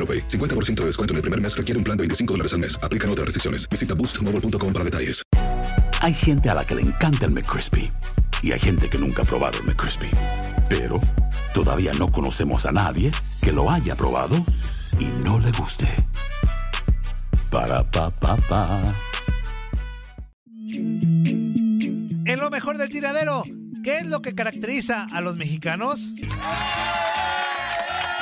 AroPay. 0.00 0.26
50% 0.28 0.80
de 0.80 0.86
descuento 0.86 1.12
en 1.12 1.16
el 1.16 1.22
primer 1.22 1.40
mes 1.40 1.54
requiere 1.54 1.76
un 1.76 1.84
plan 1.84 1.96
de 1.96 2.02
25 2.02 2.34
dólares 2.34 2.54
al 2.54 2.60
mes. 2.60 2.78
Aplican 2.82 3.10
otras 3.10 3.26
restricciones. 3.26 3.68
Visita 3.68 3.94
boostmobile.com 3.94 4.72
para 4.72 4.84
detalles. 4.84 5.22
Hay 6.00 6.14
gente 6.14 6.48
a 6.48 6.54
la 6.54 6.64
que 6.64 6.74
le 6.74 6.80
encanta 6.82 7.26
el 7.26 7.32
McCrispy 7.32 7.90
y 8.42 8.52
hay 8.52 8.58
gente 8.58 8.88
que 8.88 8.96
nunca 8.96 9.22
ha 9.22 9.24
probado 9.26 9.58
el 9.58 9.66
McCrispy. 9.66 10.10
Pero 10.68 10.98
todavía 11.52 11.92
no 11.98 12.10
conocemos 12.10 12.64
a 12.64 12.72
nadie 12.72 13.10
que 13.42 13.52
lo 13.52 13.70
haya 13.70 13.94
probado 13.94 14.36
y 14.98 15.04
no 15.22 15.38
le 15.38 15.52
guste. 15.52 15.86
Para 17.50 17.84
pa 17.90 18.08
pa 18.08 18.36
pa. 18.36 18.94
En 22.24 22.38
lo 22.38 22.48
mejor 22.48 22.78
del 22.78 22.88
tiradero, 22.88 23.42
¿qué 23.82 23.98
es 23.98 24.06
lo 24.06 24.22
que 24.22 24.34
caracteriza 24.34 25.06
a 25.12 25.20
los 25.20 25.36
mexicanos? 25.36 26.14
Ya 26.14 26.89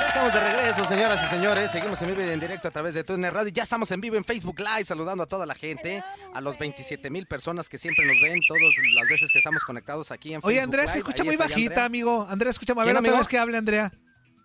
estamos 0.09 0.33
de 0.33 0.39
regreso, 0.39 0.85
señoras 0.85 1.23
y 1.23 1.27
señores. 1.27 1.71
Seguimos 1.71 2.01
en 2.01 2.07
vivo 2.09 2.21
y 2.21 2.29
en 2.33 2.39
directo 2.39 2.67
a 2.67 2.71
través 2.71 2.93
de 2.93 3.03
Tuner 3.03 3.33
Radio. 3.33 3.49
Ya 3.51 3.63
estamos 3.63 3.89
en 3.91 4.01
vivo 4.01 4.15
en 4.15 4.23
Facebook 4.23 4.59
Live, 4.59 4.85
saludando 4.85 5.23
a 5.23 5.27
toda 5.27 5.45
la 5.45 5.55
gente, 5.55 6.03
a 6.33 6.41
los 6.41 6.57
27 6.57 7.09
mil 7.09 7.25
personas 7.27 7.69
que 7.69 7.77
siempre 7.77 8.05
nos 8.05 8.19
ven, 8.21 8.39
todas 8.47 8.61
las 8.95 9.07
veces 9.09 9.29
que 9.31 9.37
estamos 9.39 9.63
conectados 9.63 10.11
aquí 10.11 10.29
en 10.33 10.41
Facebook 10.41 10.47
Oye, 10.49 10.61
Andrea, 10.61 10.87
se 10.87 10.99
escucha 10.99 11.23
Ahí 11.23 11.27
muy 11.27 11.37
bajita, 11.37 11.57
Andrea. 11.71 11.85
amigo. 11.85 12.27
Andrea, 12.29 12.51
escucha 12.51 12.73
A 12.73 12.75
¿Quién, 12.75 12.87
ver, 12.87 12.97
otra 12.97 13.17
vez 13.17 13.27
que 13.27 13.37
hable, 13.37 13.57
Andrea. 13.57 13.91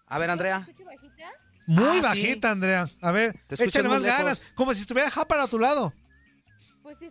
A 0.06 0.18
ver, 0.18 0.30
Andrea. 0.30 0.68
Muy 1.66 1.84
Ah, 1.88 1.92
sí. 1.94 2.00
bajita, 2.02 2.50
Andrea. 2.50 2.86
A 3.00 3.10
ver, 3.10 3.32
Te 3.46 3.54
escuchas 3.54 3.68
échale 3.68 3.88
más 3.88 4.02
lejos. 4.02 4.18
ganas. 4.18 4.42
Como 4.54 4.74
si 4.74 4.80
estuviera 4.82 5.10
Japar 5.10 5.40
a 5.40 5.48
tu 5.48 5.58
lado. 5.58 5.92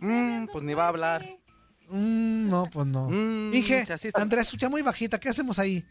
Mm, 0.00 0.46
pues 0.52 0.62
ni 0.64 0.74
va 0.74 0.84
a 0.84 0.88
hablar. 0.88 1.26
Mm, 1.88 2.48
no, 2.48 2.66
pues 2.72 2.86
no. 2.86 3.08
Mm, 3.10 3.50
Dije. 3.50 3.84
Andrea, 4.14 4.42
escucha 4.42 4.68
muy 4.68 4.80
bajita. 4.82 5.18
¿Qué 5.18 5.28
hacemos 5.28 5.58
ahí? 5.58 5.84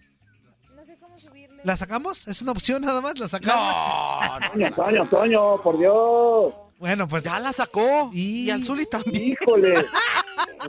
¿La 1.64 1.78
sacamos? 1.78 2.28
¿Es 2.28 2.42
una 2.42 2.52
opción 2.52 2.82
nada 2.82 3.00
más? 3.02 3.18
¿La 3.20 3.28
sacamos? 3.28 3.74
Toño, 4.52 4.72
Toño, 4.74 5.08
Toño, 5.10 5.62
por 5.62 5.78
Dios. 5.80 6.54
Bueno, 6.80 7.08
pues. 7.08 7.24
Ya 7.24 7.40
la 7.40 7.54
sacó. 7.54 8.10
Y, 8.14 8.50
al 8.50 8.64
Zuli 8.64 8.86
también. 8.86 9.32
Híjole. 9.32 9.76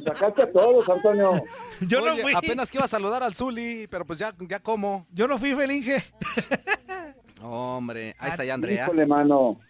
Sacaste 0.04 0.42
a 0.42 0.52
todos, 0.52 0.88
Antonio. 0.88 1.42
Yo 1.80 2.00
no 2.00 2.16
fui. 2.18 2.32
Apenas 2.34 2.70
que 2.70 2.78
iba 2.78 2.84
a 2.84 2.88
saludar 2.88 3.22
al 3.24 3.34
Zuli, 3.34 3.88
pero 3.88 4.04
pues 4.04 4.18
ya, 4.20 4.32
ya 4.48 4.60
como. 4.60 5.06
Yo 5.12 5.26
no 5.26 5.36
fui, 5.38 5.54
Felinge. 5.54 6.04
Hombre, 7.42 8.14
ahí 8.18 8.30
está 8.30 8.44
ya 8.44 8.54
Andrea. 8.54 8.84
Híjole, 8.84 9.06
mano. 9.06 9.60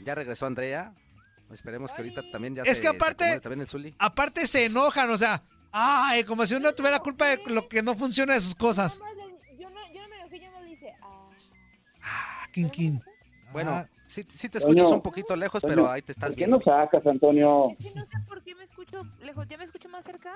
Ya 0.00 0.14
regresó 0.14 0.46
Andrea. 0.46 0.92
Esperemos 1.52 1.92
que 1.92 2.00
ahorita 2.02 2.22
también 2.32 2.54
ya 2.56 2.62
Es 2.62 2.78
se- 2.78 2.82
que 2.82 2.88
aparte- 2.88 3.38
también 3.40 3.60
el 3.60 3.68
Zuli. 3.68 3.94
Aparte 3.98 4.46
se 4.46 4.64
enojan, 4.64 5.10
o 5.10 5.18
sea, 5.18 5.42
ay, 5.70 6.24
como 6.24 6.46
si 6.46 6.54
uno 6.54 6.72
tuviera 6.72 6.98
culpa 6.98 7.26
de 7.26 7.40
lo 7.46 7.68
que 7.68 7.82
no 7.82 7.94
funciona 7.94 8.34
de 8.34 8.40
sus 8.40 8.54
cosas. 8.54 8.98
Ah, 12.66 12.70
Kin. 12.70 13.02
Bueno, 13.52 13.70
Ah. 13.72 13.86
sí, 14.06 14.24
sí 14.28 14.48
te 14.48 14.58
escuchas 14.58 14.84
Toño, 14.84 14.96
un 14.96 15.02
poquito 15.02 15.34
lejos, 15.36 15.60
Toño, 15.62 15.70
pero 15.74 15.90
ahí 15.90 16.02
te 16.02 16.12
estás 16.12 16.30
¿Por 16.30 16.36
qué 16.36 16.40
viendo. 16.46 16.58
no 16.58 16.62
sacas, 16.64 17.06
Antonio? 17.06 17.68
Es 17.78 17.86
que 17.86 17.94
no 17.94 18.04
sé 18.06 18.18
por 18.28 18.42
qué 18.42 18.54
me 18.54 18.64
escucho 18.64 19.06
lejos. 19.20 19.46
¿Ya 19.48 19.58
me 19.58 19.64
escucho 19.64 19.88
más 19.88 20.04
cerca? 20.04 20.32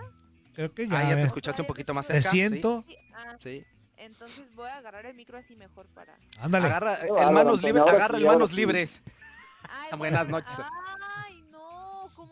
Creo 0.55 0.73
que 0.73 0.89
ya. 0.89 0.99
Ah, 0.99 1.03
ya 1.03 1.09
te 1.11 1.15
ver. 1.17 1.25
escuchaste 1.27 1.61
un 1.63 1.69
poquito 1.69 1.93
más 1.95 2.07
Te 2.07 2.15
cerca. 2.15 2.31
¿sí? 2.31 2.37
siento. 2.39 2.85
Sí. 2.87 2.97
Ah, 3.15 3.37
Sí. 3.41 3.65
entonces 3.99 4.55
voy 4.55 4.69
a 4.69 4.77
agarrar 4.79 5.07
el 5.07 5.15
micro 5.17 5.39
así 5.39 5.55
mejor 5.57 5.87
para. 5.89 6.17
Ándale. 6.41 6.67
Agarra 6.67 6.97
Qué 6.99 7.07
el 7.07 7.13
bárbaro, 7.13 7.33
manos 7.33 7.55
Antonio, 7.55 7.67
libres, 7.69 7.81
ahora 7.83 7.97
agarra 7.97 8.15
sí, 8.15 8.21
el 8.21 8.27
ahora 8.27 8.39
manos 8.39 8.51
sí. 8.51 8.57
libres. 8.57 9.01
Ay, 9.69 9.91
Buenas 9.99 10.29
noches. 10.29 10.59
No, 10.59 10.65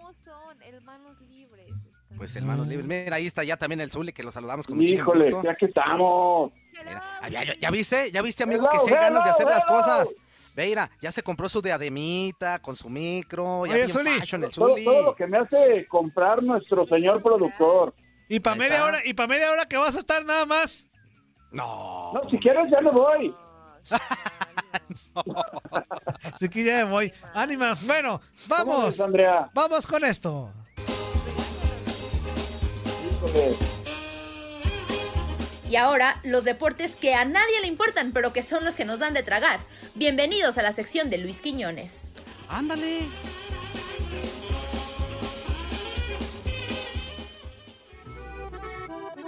¿cómo 0.04 0.14
son? 0.24 0.62
El 0.62 0.80
manos 0.82 1.18
libres. 1.22 1.72
Pues 2.16 2.36
el 2.36 2.44
manos 2.44 2.66
libres. 2.66 2.86
Mira, 2.86 3.16
ahí 3.16 3.26
está 3.26 3.42
ya 3.42 3.56
también 3.56 3.80
el 3.80 3.90
Zuli, 3.90 4.12
que 4.12 4.22
lo 4.22 4.30
saludamos 4.30 4.66
con 4.66 4.76
muchísimo 4.76 5.02
Híjole, 5.02 5.24
gusto. 5.30 5.42
ya 5.42 5.54
que 5.56 5.66
estamos. 5.66 6.52
Mira, 6.72 7.02
ya, 7.30 7.44
ya- 7.44 7.54
ya 7.58 7.70
viste, 7.70 8.12
ya 8.12 8.22
viste, 8.22 8.42
amigo, 8.42 8.62
Hello, 8.62 8.70
que 8.70 8.78
sí 8.80 8.94
hay 8.94 9.00
ganas 9.00 9.24
de 9.24 9.30
hacer 9.30 9.46
hello, 9.46 9.54
las 9.56 9.64
cosas. 9.66 10.14
Ve, 10.54 10.66
mira, 10.66 10.90
ya 11.00 11.10
se 11.10 11.22
compró 11.22 11.48
su 11.48 11.60
diademita 11.62 12.60
con 12.60 12.76
su 12.76 12.88
micro. 12.88 13.66
Ya 13.66 13.72
Oye, 13.72 13.88
Zuli. 13.88 14.10
fashion 14.20 14.44
el 14.44 14.50
Todo, 14.52 14.70
Zuli. 14.74 14.84
todo 14.84 15.02
lo 15.02 15.16
que 15.16 15.26
me 15.26 15.38
hace 15.38 15.86
comprar 15.88 16.42
nuestro 16.42 16.86
señor 16.86 17.22
productor. 17.22 17.94
Y 18.28 18.40
para 18.40 18.56
media 18.56 18.84
hora, 18.84 18.98
y 19.04 19.14
para 19.14 19.26
media 19.28 19.50
hora 19.50 19.66
que 19.66 19.76
vas 19.76 19.96
a 19.96 19.98
estar 20.00 20.24
nada 20.24 20.46
más. 20.46 20.88
No. 21.50 22.12
No, 22.12 22.20
si 22.30 22.38
quieres 22.38 22.70
ya 22.70 22.80
me 22.80 22.90
voy. 22.90 23.34
Así 26.34 26.48
que 26.48 26.64
ya 26.64 26.84
me 26.84 26.90
voy. 26.90 27.12
Ánima. 27.34 27.76
Bueno, 27.82 28.20
¿Cómo 28.48 28.64
vamos. 28.72 28.84
ves, 28.86 29.00
Andrea? 29.00 29.50
Vamos 29.54 29.86
con 29.86 30.04
esto. 30.04 30.50
Y 35.68 35.76
ahora, 35.76 36.20
los 36.24 36.44
deportes 36.44 36.94
que 36.94 37.14
a 37.14 37.24
nadie 37.24 37.60
le 37.60 37.66
importan, 37.66 38.12
pero 38.12 38.32
que 38.32 38.42
son 38.42 38.64
los 38.64 38.76
que 38.76 38.84
nos 38.84 38.98
dan 39.00 39.14
de 39.14 39.22
tragar. 39.22 39.60
Bienvenidos 39.94 40.58
a 40.58 40.62
la 40.62 40.72
sección 40.72 41.10
de 41.10 41.18
Luis 41.18 41.40
Quiñones. 41.40 42.08
Ándale. 42.48 43.08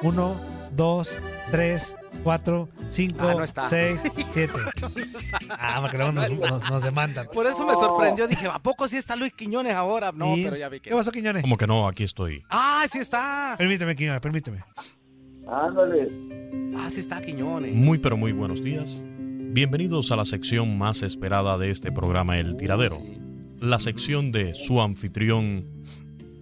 Uno, 0.03 0.37
dos, 0.73 1.21
tres, 1.51 1.97
cuatro, 2.23 2.69
cinco, 2.97 3.29
Ah, 3.29 3.35
no 3.35 3.45
está. 3.45 3.69
seis, 3.69 4.01
siete. 4.35 4.53
Ah, 5.51 5.79
porque 5.81 5.97
luego 5.99 6.13
nos, 6.13 6.31
nos- 6.39 6.71
nos 6.71 6.83
demandan. 6.83 7.27
Por 7.33 7.47
eso 7.47 7.67
me 7.67 7.75
sorprendió. 7.75 8.27
Dije, 8.27 8.49
¿a 8.49 8.59
poco 8.59 8.89
sí 8.89 8.97
está 8.97 9.15
Luis 9.17 9.33
Quiñones 9.33 9.75
ahora? 9.75 10.11
No, 10.13 10.37
Y- 10.37 10.45
pero 10.45 10.57
ya 10.57 10.69
vi 10.69 10.81
que. 10.81 10.91
¿Qué 10.91 10.97
pasó, 10.97 11.13
Quiñones? 11.13 11.43
Como 11.43 11.57
que 11.57 11.67
no, 11.67 11.87
aquí 11.87 12.03
estoy. 12.05 12.43
Ah, 12.51 12.85
sí 12.91 12.99
está. 12.99 13.55
Permíteme, 13.59 13.95
Quiñones, 13.95 14.21
permíteme. 14.21 14.65
Ándale. 15.49 16.11
Ah, 16.77 16.91
sí 16.91 17.01
está 17.01 17.21
Quiñones. 17.21 17.75
Muy 17.75 17.99
pero 17.99 18.17
muy 18.17 18.33
buenos 18.33 18.63
días. 18.63 19.03
Bienvenidos 19.05 20.11
a 20.13 20.17
la 20.17 20.25
sección 20.25 20.77
más 20.77 21.03
esperada 21.03 21.57
de 21.57 21.71
este 21.71 21.93
programa 21.93 22.39
El 22.39 22.57
Tiradero. 22.57 22.97
Sí. 22.97 23.19
La 23.61 23.79
sección 23.79 24.33
de 24.33 24.55
su 24.55 24.83
anfitrión, 24.83 25.67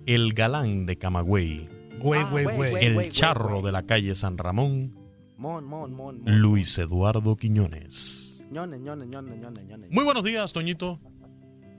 el 0.07 0.33
galán 0.33 0.87
de 0.87 0.97
Camagüey, 0.99 1.69
Güey, 2.01 2.21
Ah, 2.23 2.29
güey, 2.31 2.45
güey, 2.45 2.57
güey. 2.57 2.71
güey. 2.73 3.05
el 3.07 3.11
charro 3.13 3.63
de 3.63 3.71
la 3.73 3.85
calle 3.85 4.15
San 4.17 4.37
Ramón, 4.37 4.95
Mon, 5.37 5.65
mon, 5.65 5.91
mon, 5.95 6.21
mon. 6.23 6.31
Luis 6.41 6.79
Eduardo 6.79 7.37
Quiñones. 7.37 8.47
Ñone, 8.51 8.79
ñone, 8.79 9.07
ñone, 9.07 9.37
ñone, 9.37 9.65
ñone. 9.65 9.89
Muy 9.91 10.05
buenos 10.05 10.23
días, 10.25 10.53
Toñito. 10.53 11.01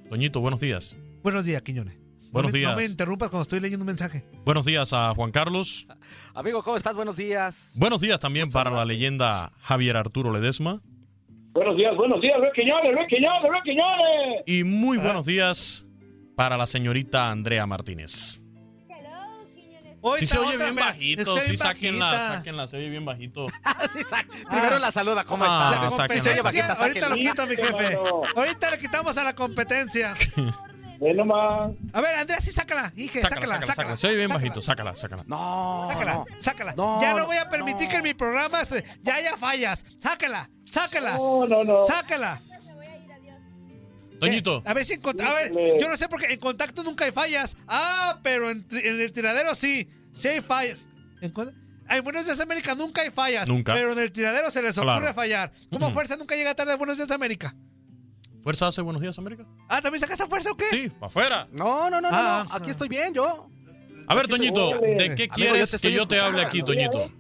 Toñito, 0.10 0.42
buenos 0.42 0.60
días. 0.60 0.98
Buenos 1.24 1.46
días, 1.46 1.62
Quiñones. 1.62 2.00
Buenos 2.32 2.52
no 2.52 2.54
me, 2.54 2.60
días. 2.60 2.72
No 2.72 2.78
me 2.78 2.86
interrumpas 2.86 3.30
cuando 3.30 3.44
estoy 3.44 3.62
leyendo 3.62 3.84
un 3.84 3.88
mensaje. 3.88 4.26
Buenos 4.44 4.66
días 4.66 4.92
a 4.92 5.14
Juan 5.16 5.32
Carlos. 5.32 5.88
Amigo, 6.34 6.62
¿cómo 6.64 6.76
estás? 6.76 6.96
Buenos 6.96 7.16
días. 7.16 7.74
Buenos 7.78 8.02
días 8.02 8.20
también 8.20 8.50
para 8.50 8.70
la 8.70 8.84
leyenda 8.84 9.54
Javier 9.62 9.96
Arturo 9.96 10.34
Ledesma. 10.34 10.82
Buenos 11.54 11.78
días, 11.78 11.96
buenos 11.96 12.20
días, 12.20 12.38
Luis 12.38 12.52
Quiñones, 12.54 12.94
Luis 12.94 13.08
Quiñones, 13.08 13.50
Luis 13.50 13.64
Quiñones. 13.64 14.44
Y 14.46 14.62
Ah. 14.62 14.66
muy 14.66 14.98
buenos 14.98 15.26
días 15.26 15.88
para 16.36 16.58
la 16.58 16.68
señorita 16.68 17.32
Andrea 17.32 17.66
Martínez. 17.66 18.42
Hoy 20.08 20.20
Si 20.20 20.26
está 20.26 20.36
se 20.38 20.44
oye 20.44 20.54
otra, 20.54 20.66
bien 20.66 20.76
bajito, 20.76 21.42
sí, 21.42 21.58
sáquenla, 21.58 22.28
sáquenla, 22.28 22.68
se 22.68 22.78
oye 22.78 22.90
bien 22.90 23.06
bajito. 23.06 23.48
Sí, 23.92 24.04
sa- 24.08 24.24
Primero 24.50 24.78
la 24.78 24.92
saluda, 24.92 25.24
¿cómo 25.24 25.46
Ah, 25.48 25.72
estás? 25.74 25.86
¿Cómo 25.86 25.98
sáquenla, 25.98 26.24
se 26.24 26.30
oye 26.30 26.42
bajita? 26.44 26.74
Ahorita 26.74 27.10
lo 27.10 27.16
quito, 27.16 27.48
mi 27.48 27.56
jefe. 27.56 27.98
Ahorita 28.36 28.70
le 28.72 28.78
quitamos 28.78 29.18
a 29.18 29.24
la 29.24 29.34
competencia. 29.34 30.14
Ve 31.02 31.14
nomás. 31.14 31.72
A 31.92 32.02
ver, 32.02 32.16
Andrea, 32.16 32.40
sí, 32.40 32.52
sácala, 32.52 32.94
hija, 32.96 33.20
sácala, 33.22 33.56
Sácala, 33.56 33.66
sácala. 33.66 33.98
Se 33.98 34.08
oye 34.08 34.16
bien 34.18 34.30
bajito, 34.30 34.62
sácala, 34.62 34.96
sácala. 34.96 35.24
No, 35.26 35.88
Sácala, 35.92 36.14
no. 36.14 36.26
sácala. 36.38 36.74
No, 36.78 37.02
ya 37.02 37.14
no, 37.16 37.26
voy 37.26 37.38
a 37.38 37.50
permitir 37.50 37.86
no. 37.86 37.90
que 37.90 37.96
en 37.98 38.04
mi 38.04 38.14
programa 38.14 38.64
se- 38.64 38.84
ya 39.02 39.16
haya 39.16 39.36
fallas. 39.38 39.84
Sácala, 39.98 40.50
sácala. 40.66 41.14
No, 41.18 41.48
no, 41.48 41.64
no. 41.64 41.86
Sácala. 41.88 42.40
Toñito, 44.20 44.64
A 44.66 44.74
ver 44.74 44.86
si 44.86 44.94
en 44.94 45.02
a 45.26 45.34
ver, 45.34 45.52
yo 45.80 45.90
no 45.90 45.98
sé 45.98 46.08
porque 46.08 46.28
en 46.32 46.40
contacto 46.40 46.84
nunca 46.84 47.04
hay 47.06 47.12
fallas. 47.12 47.58
Ah, 47.68 48.20
pero 48.24 48.50
en 48.50 48.66
el 48.72 49.12
tiradero 49.12 49.56
sí. 49.56 49.90
Sí 50.16 50.30
hay 50.30 50.42
fallas. 50.42 50.80
¿En? 51.22 51.34
En 51.90 52.04
Buenos 52.04 52.26
Días 52.26 52.40
América 52.40 52.74
nunca 52.74 53.02
hay 53.02 53.12
fallas. 53.12 53.48
Nunca. 53.48 53.74
Pero 53.74 53.92
en 53.92 54.00
el 54.00 54.12
tiradero 54.12 54.50
se 54.50 54.62
les 54.64 54.78
ocurre 54.78 54.98
Claro. 55.00 55.14
fallar. 55.14 55.52
¿Cómo 55.70 55.92
fuerza 55.92 56.16
nunca 56.16 56.36
llega 56.36 56.56
tarde 56.56 56.72
a 56.74 56.78
Buenos 56.78 56.98
Días 56.98 57.12
América? 57.12 57.54
¿Fuerza 58.42 58.68
hace 58.68 58.82
buenos 58.82 59.02
días, 59.02 59.18
América? 59.18 59.44
Ah, 59.68 59.82
¿también 59.82 60.00
sacas 60.00 60.22
a 60.22 60.28
fuerza 60.28 60.52
o 60.52 60.56
qué? 60.56 60.66
Sí, 60.70 60.90
para 60.90 61.08
afuera. 61.08 61.48
No, 61.52 61.90
no, 61.90 62.00
no, 62.00 62.10
no, 62.12 62.16
Ah, 62.18 62.46
no. 62.48 62.56
Aquí 62.56 62.70
estoy 62.70 62.88
bien, 62.88 63.12
yo. 63.14 63.50
A 64.08 64.14
ver, 64.14 64.28
Toñito. 64.28 64.80
¿de 64.80 64.98
qué 65.16 65.24
Amigo, 65.24 65.34
quieres 65.34 65.60
yo 65.60 65.66
te 65.68 65.76
estoy 65.78 65.92
que 65.92 65.98
yo 65.98 66.08
te 66.08 66.20
hable 66.20 66.44
aquí. 66.44 66.62
Toñito? 66.62 67.12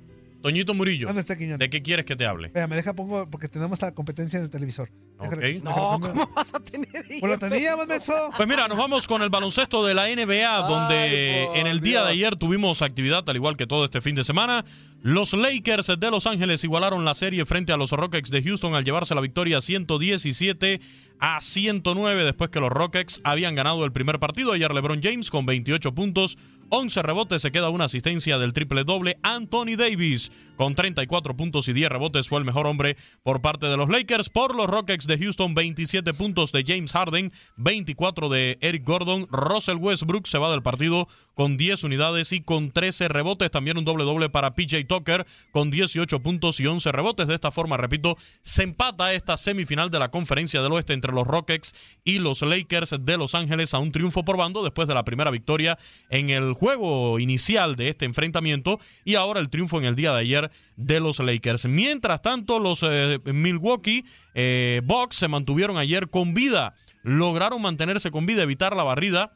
Toñito 0.45 0.75
Murillo, 0.75 1.07
¿Dónde 1.07 1.21
está 1.21 1.35
Quiñones? 1.35 1.57
¿de 1.57 1.69
qué 1.71 1.81
quieres 1.81 2.05
que 2.05 2.15
te 2.15 2.23
hable? 2.25 2.47
Espera, 2.47 2.67
me 2.67 2.75
deja 2.75 2.93
pongo 2.93 3.27
porque 3.31 3.47
tenemos 3.49 3.81
la 3.81 3.93
competencia 3.95 4.37
en 4.37 4.43
el 4.45 4.51
televisor. 4.51 4.91
Déjale- 5.19 5.25
Ok. 5.27 5.39
déjale 5.41 5.61
No, 5.63 5.99
¿cómo 5.99 6.29
vas 6.35 6.53
a 6.53 6.59
tener 6.59 6.87
Pues 7.19 7.23
lo 7.23 7.39
teníamos, 7.39 7.87
Menso. 7.87 8.13
Pues 8.37 8.47
mira, 8.47 8.67
nos 8.67 8.77
vamos 8.77 9.07
con 9.07 9.23
el 9.23 9.29
baloncesto 9.29 9.83
de 9.83 9.95
la 9.95 10.07
NBA, 10.07 10.67
donde 10.67 11.45
en 11.59 11.65
el 11.65 11.79
día 11.79 12.03
de 12.03 12.11
ayer 12.11 12.35
tuvimos 12.35 12.83
actividad, 12.83 13.27
al 13.27 13.35
igual 13.35 13.57
que 13.57 13.65
todo 13.65 13.85
este 13.85 14.01
fin 14.01 14.13
de 14.13 14.23
semana. 14.23 14.63
Los 15.01 15.33
Lakers 15.33 15.87
de 15.99 16.11
Los 16.11 16.27
Ángeles 16.27 16.63
igualaron 16.63 17.05
la 17.05 17.13
serie 17.15 17.45
frente 17.45 17.71
a 17.73 17.77
los 17.77 17.91
Rockets 17.91 18.29
de 18.29 18.43
Houston 18.43 18.75
al 18.75 18.83
llevarse 18.85 19.13
la 19.15 19.21
victoria 19.21 19.61
117 19.61 20.79
a 21.19 21.39
109 21.41 22.23
después 22.23 22.49
que 22.49 22.59
los 22.59 22.69
Rockets 22.71 23.21
habían 23.23 23.55
ganado 23.55 23.85
el 23.85 23.91
primer 23.91 24.19
partido. 24.19 24.51
Ayer 24.51 24.73
LeBron 24.73 25.01
James 25.01 25.29
con 25.29 25.45
28 25.45 25.93
puntos, 25.95 26.37
11 26.69 27.01
rebotes, 27.01 27.41
se 27.41 27.51
queda 27.51 27.69
una 27.69 27.85
asistencia 27.85 28.37
del 28.37 28.53
triple 28.53 28.83
doble. 28.83 29.17
Anthony 29.21 29.75
Davis 29.77 30.31
con 30.55 30.75
34 30.75 31.35
puntos 31.35 31.67
y 31.67 31.73
10 31.73 31.89
rebotes 31.89 32.27
fue 32.27 32.39
el 32.39 32.45
mejor 32.45 32.67
hombre 32.67 32.97
por 33.23 33.41
parte 33.41 33.67
de 33.67 33.77
los 33.77 33.89
Lakers. 33.89 34.29
Por 34.29 34.55
los 34.55 34.67
Rockets 34.67 35.07
de 35.07 35.17
Houston, 35.17 35.53
27 35.53 36.13
puntos 36.13 36.51
de 36.51 36.63
James 36.65 36.91
Harden, 36.91 37.31
24 37.57 38.29
de 38.29 38.57
Eric 38.61 38.85
Gordon. 38.85 39.27
Russell 39.29 39.77
Westbrook 39.77 40.27
se 40.27 40.37
va 40.37 40.51
del 40.51 40.61
partido 40.61 41.07
con 41.33 41.57
10 41.57 41.83
unidades 41.83 42.31
y 42.31 42.41
con 42.41 42.71
13 42.71 43.07
rebotes. 43.09 43.51
También 43.51 43.77
un 43.77 43.85
doble 43.85 44.03
doble 44.03 44.29
para 44.29 44.55
PJ 44.55 44.85
Tucker 44.87 45.25
con 45.51 45.69
18 45.69 46.21
puntos 46.21 46.59
y 46.59 46.67
11 46.67 46.91
rebotes. 46.91 47.27
De 47.27 47.35
esta 47.35 47.51
forma, 47.51 47.77
repito, 47.77 48.17
se 48.41 48.63
empata 48.63 49.13
esta 49.13 49.37
semifinal 49.37 49.91
de 49.91 49.99
la 49.99 50.09
conferencia 50.09 50.61
del 50.61 50.71
oeste 50.71 50.93
entre 50.93 51.13
los 51.13 51.27
Rockets 51.27 51.75
y 52.03 52.19
los 52.19 52.41
Lakers 52.41 52.95
de 53.05 53.17
Los 53.17 53.35
Ángeles 53.35 53.73
a 53.73 53.79
un 53.79 53.91
triunfo 53.91 54.23
por 54.23 54.37
bando 54.37 54.63
después 54.63 54.87
de 54.87 54.93
la 54.93 55.03
primera 55.03 55.31
victoria 55.31 55.77
en 56.09 56.29
el 56.29 56.53
juego 56.53 57.19
inicial 57.19 57.75
de 57.75 57.89
este 57.89 58.05
enfrentamiento 58.05 58.79
y 59.03 59.15
ahora 59.15 59.39
el 59.39 59.49
triunfo 59.49 59.77
en 59.77 59.85
el 59.85 59.95
día 59.95 60.13
de 60.13 60.19
ayer 60.19 60.44
de 60.75 60.99
los 60.99 61.19
Lakers. 61.19 61.65
Mientras 61.65 62.21
tanto, 62.21 62.59
los 62.59 62.83
eh, 62.83 63.19
Milwaukee 63.25 64.05
eh, 64.33 64.81
Bucks 64.83 65.17
se 65.17 65.27
mantuvieron 65.27 65.77
ayer 65.77 66.09
con 66.09 66.33
vida. 66.33 66.75
Lograron 67.03 67.61
mantenerse 67.61 68.11
con 68.11 68.25
vida, 68.25 68.43
evitar 68.43 68.75
la 68.75 68.83
barrida 68.83 69.33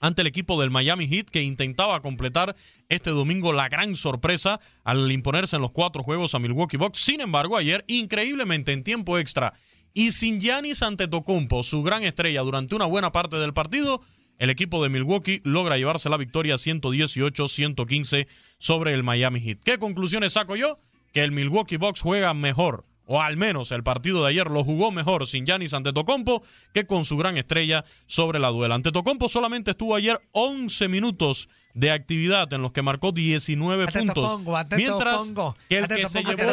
ante 0.00 0.22
el 0.22 0.28
equipo 0.28 0.60
del 0.60 0.70
Miami 0.70 1.06
Heat 1.08 1.30
que 1.30 1.42
intentaba 1.42 2.00
completar 2.00 2.54
este 2.88 3.10
domingo 3.10 3.52
la 3.52 3.68
gran 3.68 3.96
sorpresa 3.96 4.60
al 4.84 5.10
imponerse 5.10 5.56
en 5.56 5.62
los 5.62 5.72
cuatro 5.72 6.02
juegos 6.02 6.34
a 6.34 6.38
Milwaukee 6.38 6.76
Bucks. 6.76 7.00
Sin 7.00 7.20
embargo, 7.20 7.56
ayer, 7.56 7.84
increíblemente 7.86 8.72
en 8.72 8.84
tiempo 8.84 9.18
extra 9.18 9.54
y 9.96 10.12
sin 10.12 10.40
Giannis 10.40 10.82
Antetokounmpo, 10.82 11.62
su 11.62 11.82
gran 11.82 12.04
estrella, 12.04 12.42
durante 12.42 12.74
una 12.74 12.84
buena 12.84 13.12
parte 13.12 13.36
del 13.36 13.54
partido, 13.54 14.02
el 14.38 14.50
equipo 14.50 14.82
de 14.82 14.88
Milwaukee 14.88 15.40
logra 15.44 15.76
llevarse 15.76 16.08
la 16.08 16.16
victoria 16.16 16.56
118-115 16.56 18.26
sobre 18.58 18.92
el 18.94 19.02
Miami 19.02 19.40
Heat. 19.40 19.58
¿Qué 19.64 19.78
conclusiones 19.78 20.34
saco 20.34 20.56
yo? 20.56 20.78
Que 21.12 21.22
el 21.22 21.32
Milwaukee 21.32 21.76
Bucks 21.76 22.02
juega 22.02 22.34
mejor 22.34 22.84
o 23.06 23.20
al 23.22 23.36
menos 23.36 23.72
el 23.72 23.82
partido 23.82 24.22
de 24.22 24.30
ayer 24.30 24.50
lo 24.50 24.64
jugó 24.64 24.90
mejor 24.90 25.26
sin 25.26 25.46
Giannis 25.46 25.74
Antetokounmpo 25.74 26.42
que 26.74 26.86
con 26.86 27.04
su 27.04 27.16
gran 27.16 27.36
estrella 27.36 27.84
sobre 28.06 28.38
la 28.38 28.48
duela. 28.48 28.74
Antetokounmpo 28.74 29.28
solamente 29.28 29.70
estuvo 29.70 29.94
ayer 29.94 30.20
11 30.32 30.88
minutos 30.88 31.48
de 31.76 31.90
actividad 31.90 32.50
en 32.54 32.62
los 32.62 32.72
que 32.72 32.80
marcó 32.80 33.12
19 33.12 33.86
puntos. 33.86 34.40
Antetopongo, 34.48 34.58
mientras 34.70 35.20
Antetopongo, 35.20 35.56
que 35.68 35.78
el 35.78 35.88
que 35.88 36.08
se 36.08 36.22
llevó 36.24 36.46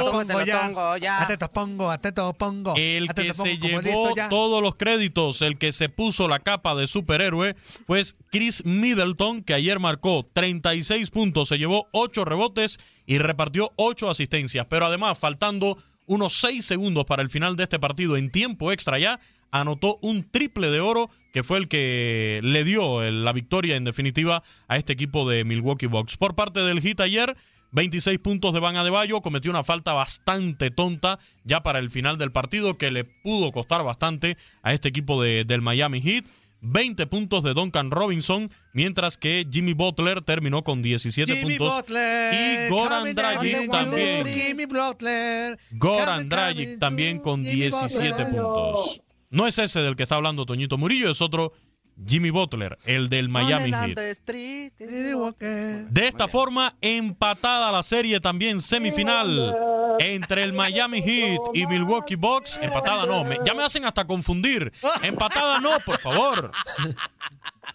el 2.74 3.06
que 3.16 3.34
se 3.38 3.58
llevó 3.58 4.14
todos 4.30 4.62
los 4.62 4.76
créditos, 4.76 5.42
el 5.42 5.58
que 5.58 5.72
se 5.72 5.88
puso 5.88 6.28
la 6.28 6.40
capa 6.40 6.76
de 6.76 6.88
superhéroe, 6.88 7.56
fue 7.88 8.04
Chris 8.32 8.66
Middleton, 8.66 9.44
que 9.44 9.54
ayer 9.54 9.80
marcó 9.80 10.28
36 10.34 11.10
puntos, 11.10 11.48
se 11.48 11.58
llevó 11.58 11.88
8 11.94 12.26
rebotes 12.26 12.80
y 13.06 13.18
repartió 13.18 13.72
8 13.78 14.10
asistencias. 14.10 14.68
Pero 14.70 14.88
además, 14.88 15.18
faltando 15.18 15.78
unos 16.06 16.34
6 16.42 16.66
segundos 16.66 17.06
para 17.06 17.24
el 17.24 17.30
final 17.30 17.56
de 17.56 17.64
este 17.64 17.80
partido 17.80 18.18
en 18.18 18.30
tiempo 18.30 18.74
extra 18.74 19.00
ya, 19.00 19.22
anotó 19.52 20.00
un 20.02 20.30
triple 20.30 20.70
de 20.70 20.82
oro 20.82 21.10
que 21.34 21.44
fue 21.44 21.58
el 21.58 21.68
que 21.68 22.40
le 22.44 22.64
dio 22.64 23.02
la 23.12 23.34
victoria 23.34 23.76
en 23.76 23.84
definitiva 23.84 24.44
a 24.70 24.78
este 24.78 24.94
equipo 24.94 25.28
de 25.28 25.44
Milwaukee 25.44 25.88
Bucks. 25.88 26.16
Por 26.16 26.36
parte 26.36 26.60
del 26.62 26.80
Heat 26.80 27.02
ayer, 27.02 27.36
26 27.72 28.20
puntos 28.20 28.54
de 28.54 28.60
Van 28.60 28.78
Adebayo, 28.78 29.20
cometió 29.22 29.50
una 29.50 29.64
falta 29.64 29.94
bastante 29.94 30.70
tonta 30.70 31.18
ya 31.44 31.64
para 31.64 31.80
el 31.80 31.90
final 31.90 32.20
del 32.20 32.32
partido 32.32 32.78
que 32.78 32.92
le 32.92 33.04
pudo 33.04 33.52
costar 33.52 33.84
bastante 33.84 34.38
a 34.62 34.74
este 34.74 34.90
equipo 34.90 35.22
de- 35.24 35.44
del 35.44 35.62
Miami 35.64 36.00
Heat. 36.02 36.26
20 36.66 37.08
puntos 37.08 37.44
de 37.44 37.54
Duncan 37.54 37.92
Robinson, 37.92 38.50
mientras 38.72 39.18
que 39.18 39.46
Jimmy 39.52 39.74
Butler 39.74 40.22
terminó 40.22 40.64
con 40.64 40.82
17 40.82 41.36
Jimmy 41.36 41.58
puntos. 41.58 41.76
Butler, 41.76 42.34
y 42.34 42.70
Goran 42.70 43.14
Dragic 43.16 43.70
también. 43.70 44.28
Jimmy 44.28 44.66
Butler. 44.66 45.60
Goran 45.72 46.30
Dragic 46.30 46.80
también 46.80 47.20
con 47.20 47.44
Jimmy 47.44 47.56
17 47.56 48.12
Butler. 48.12 48.28
puntos. 48.32 49.02
No 49.34 49.48
es 49.48 49.58
ese 49.58 49.80
del 49.82 49.96
que 49.96 50.04
está 50.04 50.16
hablando 50.16 50.46
Toñito 50.46 50.78
Murillo, 50.78 51.10
es 51.12 51.20
otro 51.22 51.54
Jimmy 52.08 52.30
Butler, 52.30 52.78
el 52.86 53.10
del 53.10 53.30
Miami 53.30 53.72
Heat. 53.72 53.98
De 55.90 56.08
esta 56.08 56.28
forma, 56.28 56.76
empatada 56.82 57.72
la 57.72 57.82
serie 57.84 58.20
también 58.20 58.62
semifinal 58.62 59.56
entre 60.00 60.44
el 60.44 60.54
Miami 60.54 61.02
Heat 61.02 61.40
y 61.54 61.66
Milwaukee 61.68 62.16
Bucks. 62.16 62.60
Empatada 62.62 63.06
no, 63.08 63.24
me- 63.24 63.40
ya 63.46 63.54
me 63.54 63.64
hacen 63.64 63.86
hasta 63.86 64.06
confundir. 64.06 64.72
Empatada 65.02 65.60
no, 65.60 65.80
por 65.86 66.00
favor. 66.00 66.52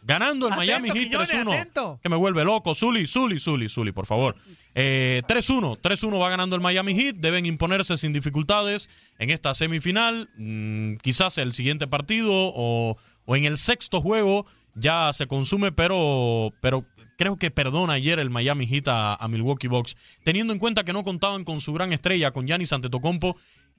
Ganando 0.02 0.46
el 0.46 0.52
Atento, 0.52 0.56
Miami 0.56 0.88
Heat 0.90 1.08
Quiñones, 1.08 1.30
3-1. 1.30 1.52
atento. 1.54 2.00
Que 2.02 2.08
me 2.08 2.16
vuelve 2.16 2.44
loco. 2.44 2.74
Zuli, 2.74 3.06
Zuli, 3.06 3.38
Zuli, 3.38 3.68
Zuli, 3.68 3.92
por 3.92 4.06
favor. 4.06 4.36
Eh, 4.80 5.22
3-1. 5.26 5.76
3-1 5.80 6.20
va 6.20 6.30
ganando 6.30 6.54
el 6.54 6.62
Miami 6.62 6.94
Heat. 6.94 7.16
Deben 7.16 7.46
imponerse 7.46 7.96
sin 7.96 8.12
dificultades 8.12 8.88
en 9.18 9.30
esta 9.30 9.52
semifinal. 9.52 10.30
Mm, 10.36 10.98
quizás 11.02 11.36
el 11.38 11.52
siguiente 11.52 11.88
partido 11.88 12.32
o, 12.32 12.96
o 13.24 13.36
en 13.36 13.44
el 13.44 13.56
sexto 13.56 14.00
juego 14.00 14.46
ya 14.76 15.12
se 15.12 15.26
consume, 15.26 15.72
pero, 15.72 16.52
pero 16.60 16.84
creo 17.16 17.38
que 17.38 17.50
perdona 17.50 17.94
ayer 17.94 18.20
el 18.20 18.30
Miami 18.30 18.68
Heat 18.68 18.86
a, 18.86 19.16
a 19.16 19.26
Milwaukee 19.26 19.66
Bucks. 19.66 19.96
Teniendo 20.22 20.52
en 20.52 20.60
cuenta 20.60 20.84
que 20.84 20.92
no 20.92 21.02
contaban 21.02 21.42
con 21.42 21.60
su 21.60 21.72
gran 21.72 21.92
estrella, 21.92 22.30
con 22.30 22.46
Giannis 22.46 22.72
Antetokounmpo, 22.72 23.36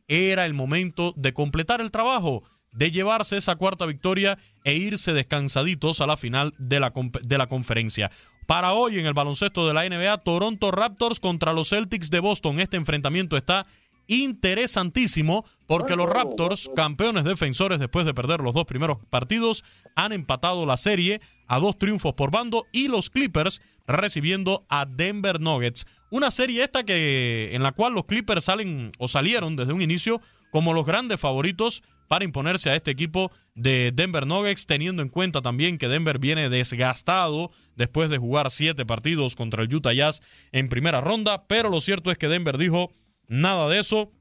era 0.10 0.46
el 0.46 0.54
momento 0.54 1.14
de 1.16 1.32
completar 1.32 1.80
el 1.80 1.92
trabajo, 1.92 2.44
de 2.72 2.92
llevarse 2.92 3.38
esa 3.38 3.56
cuarta 3.56 3.86
victoria 3.86 4.38
e 4.64 4.76
irse 4.76 5.14
descansaditos 5.14 6.02
a 6.02 6.08
la 6.08 6.18
final 6.18 6.54
de 6.58 6.80
la, 6.80 6.94
de 7.24 7.38
la 7.38 7.48
conferencia. 7.48 8.12
Para 8.48 8.74
hoy 8.74 8.98
en 8.98 9.06
el 9.06 9.14
baloncesto 9.14 9.68
de 9.68 9.74
la 9.74 9.88
NBA, 9.88 10.18
Toronto 10.20 10.72
Raptors 10.72 11.20
contra 11.20 11.54
los 11.54 11.70
Celtics 11.70 12.10
de 12.10 12.20
Boston. 12.20 12.60
Este 12.60 12.78
enfrentamiento 12.78 13.38
está 13.38 13.66
interesantísimo 14.08 15.46
porque 15.68 15.96
los 15.96 16.10
Raptors, 16.10 16.70
campeones 16.76 17.24
defensores 17.24 17.80
después 17.80 18.08
de 18.08 18.16
perder 18.16 18.42
los 18.42 18.56
dos 18.56 18.66
primeros 18.66 18.98
partidos, 19.12 19.64
han 19.96 20.14
empatado 20.14 20.66
la 20.66 20.78
serie 20.78 21.22
a 21.48 21.60
dos 21.60 21.78
triunfos 21.78 22.16
por 22.16 22.32
bando 22.32 22.66
y 22.72 22.88
los 22.88 23.12
Clippers 23.12 23.62
recibiendo 23.86 24.66
a 24.68 24.88
Denver 24.88 25.40
Nuggets. 25.40 25.86
Una 26.10 26.32
serie 26.32 26.64
esta 26.64 26.84
que 26.84 27.50
en 27.54 27.62
la 27.62 27.72
cual 27.72 27.94
los 27.94 28.06
Clippers 28.06 28.46
salen 28.46 28.92
o 28.98 29.08
salieron 29.08 29.56
desde 29.56 29.74
un 29.74 29.82
inicio 29.84 30.22
como 30.52 30.74
los 30.74 30.88
grandes 30.88 31.20
favoritos 31.20 31.84
para 32.10 32.26
imponerse 32.26 32.72
a 32.72 32.76
este 32.76 32.90
equipo 32.90 33.32
de 33.54 33.92
Denver 33.94 34.26
Nuggets, 34.26 34.66
teniendo 34.66 35.04
en 35.04 35.10
cuenta 35.10 35.44
también 35.44 35.78
que 35.78 35.88
Denver 35.88 36.18
viene 36.18 36.50
desgastado 36.50 37.52
después 37.76 38.10
de 38.10 38.18
jugar 38.18 38.50
siete 38.50 38.84
partidos 38.84 39.36
contra 39.36 39.62
el 39.62 39.74
Utah 39.74 39.94
Jazz 39.94 40.22
en 40.52 40.70
primera 40.70 41.02
ronda, 41.02 41.46
pero 41.46 41.70
lo 41.70 41.80
cierto 41.82 42.10
es 42.10 42.18
que 42.18 42.28
Denver 42.28 42.58
dijo 42.58 42.92
nada 43.28 43.70
de 43.70 43.80
eso. 43.80 44.12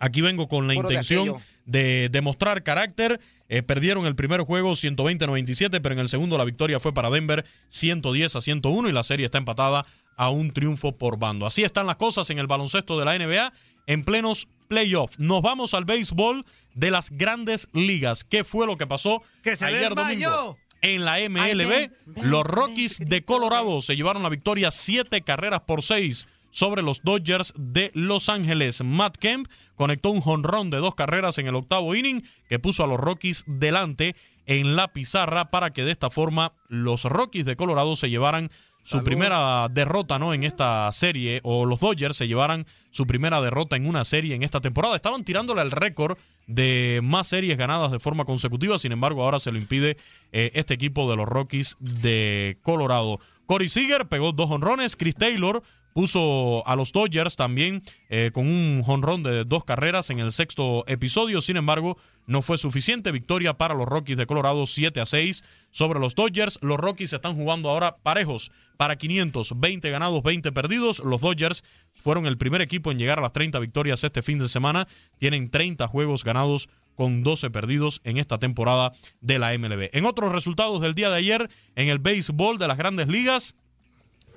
Aquí 0.00 0.22
vengo 0.22 0.48
con 0.48 0.66
la 0.66 0.74
Puro 0.74 0.88
intención 0.88 1.36
de 1.64 2.08
demostrar 2.10 2.64
carácter. 2.64 3.20
Eh, 3.48 3.62
perdieron 3.62 4.06
el 4.06 4.16
primer 4.16 4.40
juego 4.40 4.72
120-97, 4.72 5.80
pero 5.80 5.92
en 5.92 6.00
el 6.00 6.08
segundo 6.08 6.36
la 6.36 6.44
victoria 6.44 6.80
fue 6.80 6.92
para 6.92 7.10
Denver 7.10 7.44
110 7.68 8.34
a 8.34 8.40
101 8.40 8.88
y 8.88 8.92
la 8.92 9.04
serie 9.04 9.26
está 9.26 9.38
empatada 9.38 9.86
a 10.16 10.30
un 10.30 10.50
triunfo 10.50 10.98
por 10.98 11.18
bando. 11.20 11.46
Así 11.46 11.62
están 11.62 11.86
las 11.86 11.96
cosas 11.96 12.28
en 12.30 12.40
el 12.40 12.48
baloncesto 12.48 12.98
de 12.98 13.04
la 13.04 13.16
NBA 13.16 13.52
en 13.86 14.04
plenos 14.04 14.48
playoffs. 14.68 15.18
Nos 15.18 15.42
vamos 15.42 15.74
al 15.74 15.84
béisbol 15.84 16.44
de 16.74 16.90
las 16.90 17.10
grandes 17.10 17.68
ligas. 17.72 18.24
¿Qué 18.24 18.44
fue 18.44 18.66
lo 18.66 18.76
que 18.76 18.86
pasó 18.86 19.22
¡Que 19.42 19.56
se 19.56 19.66
ayer 19.66 19.88
desmayó! 19.94 20.30
domingo? 20.30 20.58
En 20.82 21.04
la 21.06 21.16
MLB, 21.18 21.90
los 22.24 22.44
Rockies 22.44 22.98
de 22.98 23.24
Colorado 23.24 23.80
se 23.80 23.96
llevaron 23.96 24.22
la 24.22 24.28
victoria 24.28 24.70
siete 24.70 25.22
carreras 25.22 25.62
por 25.62 25.82
seis 25.82 26.28
sobre 26.50 26.82
los 26.82 27.02
Dodgers 27.02 27.54
de 27.56 27.90
Los 27.94 28.28
Ángeles. 28.28 28.84
Matt 28.84 29.16
Kemp 29.16 29.48
conectó 29.76 30.10
un 30.10 30.20
jonrón 30.20 30.68
de 30.68 30.76
dos 30.76 30.94
carreras 30.94 31.38
en 31.38 31.46
el 31.46 31.54
octavo 31.54 31.94
inning 31.94 32.22
que 32.50 32.58
puso 32.58 32.84
a 32.84 32.86
los 32.86 33.00
Rockies 33.00 33.44
delante 33.46 34.14
en 34.46 34.76
la 34.76 34.92
pizarra 34.92 35.50
para 35.50 35.72
que 35.72 35.84
de 35.84 35.90
esta 35.90 36.10
forma 36.10 36.52
los 36.68 37.04
Rockies 37.04 37.46
de 37.46 37.56
Colorado 37.56 37.96
se 37.96 38.10
llevaran 38.10 38.50
su 38.84 39.02
primera 39.02 39.66
derrota 39.70 40.18
¿no? 40.18 40.34
en 40.34 40.44
esta 40.44 40.92
serie, 40.92 41.40
o 41.42 41.64
los 41.64 41.80
Dodgers 41.80 42.16
se 42.16 42.28
llevaran 42.28 42.66
su 42.90 43.06
primera 43.06 43.40
derrota 43.40 43.76
en 43.76 43.86
una 43.86 44.04
serie 44.04 44.34
en 44.34 44.42
esta 44.42 44.60
temporada. 44.60 44.94
Estaban 44.94 45.24
tirándole 45.24 45.62
el 45.62 45.70
récord 45.70 46.18
de 46.46 47.00
más 47.02 47.26
series 47.26 47.56
ganadas 47.56 47.90
de 47.90 47.98
forma 47.98 48.26
consecutiva, 48.26 48.78
sin 48.78 48.92
embargo 48.92 49.24
ahora 49.24 49.40
se 49.40 49.50
lo 49.50 49.58
impide 49.58 49.96
eh, 50.32 50.50
este 50.54 50.74
equipo 50.74 51.10
de 51.10 51.16
los 51.16 51.26
Rockies 51.26 51.76
de 51.80 52.58
Colorado. 52.62 53.18
Corey 53.46 53.68
Seager 53.68 54.06
pegó 54.06 54.32
dos 54.32 54.50
honrones, 54.50 54.96
Chris 54.96 55.16
Taylor 55.16 55.62
puso 55.94 56.66
a 56.66 56.76
los 56.76 56.92
Dodgers 56.92 57.36
también 57.36 57.82
eh, 58.10 58.30
con 58.34 58.46
un 58.46 58.82
jonrón 58.82 59.22
de 59.22 59.44
dos 59.44 59.64
carreras 59.64 60.10
en 60.10 60.18
el 60.18 60.32
sexto 60.32 60.84
episodio. 60.86 61.40
Sin 61.40 61.56
embargo, 61.56 61.96
no 62.26 62.42
fue 62.42 62.58
suficiente. 62.58 63.12
Victoria 63.12 63.54
para 63.54 63.74
los 63.74 63.86
Rockies 63.86 64.16
de 64.16 64.26
Colorado 64.26 64.66
7 64.66 65.00
a 65.00 65.06
6 65.06 65.44
sobre 65.70 66.00
los 66.00 66.14
Dodgers. 66.14 66.58
Los 66.62 66.78
Rockies 66.78 67.12
están 67.12 67.36
jugando 67.36 67.70
ahora 67.70 67.96
parejos 68.02 68.50
para 68.76 68.96
500, 68.96 69.58
20 69.58 69.90
ganados, 69.90 70.22
20 70.22 70.50
perdidos. 70.52 70.98
Los 70.98 71.20
Dodgers 71.20 71.62
fueron 71.94 72.26
el 72.26 72.36
primer 72.36 72.60
equipo 72.60 72.90
en 72.90 72.98
llegar 72.98 73.20
a 73.20 73.22
las 73.22 73.32
30 73.32 73.60
victorias 73.60 74.02
este 74.02 74.22
fin 74.22 74.40
de 74.40 74.48
semana. 74.48 74.88
Tienen 75.18 75.48
30 75.48 75.86
juegos 75.86 76.24
ganados 76.24 76.68
con 76.96 77.22
12 77.22 77.50
perdidos 77.50 78.00
en 78.04 78.18
esta 78.18 78.38
temporada 78.38 78.92
de 79.20 79.38
la 79.38 79.56
MLB. 79.56 79.90
En 79.92 80.06
otros 80.06 80.32
resultados 80.32 80.80
del 80.80 80.94
día 80.94 81.10
de 81.10 81.18
ayer, 81.18 81.50
en 81.76 81.88
el 81.88 81.98
béisbol 81.98 82.58
de 82.58 82.68
las 82.68 82.78
grandes 82.78 83.08
ligas, 83.08 83.54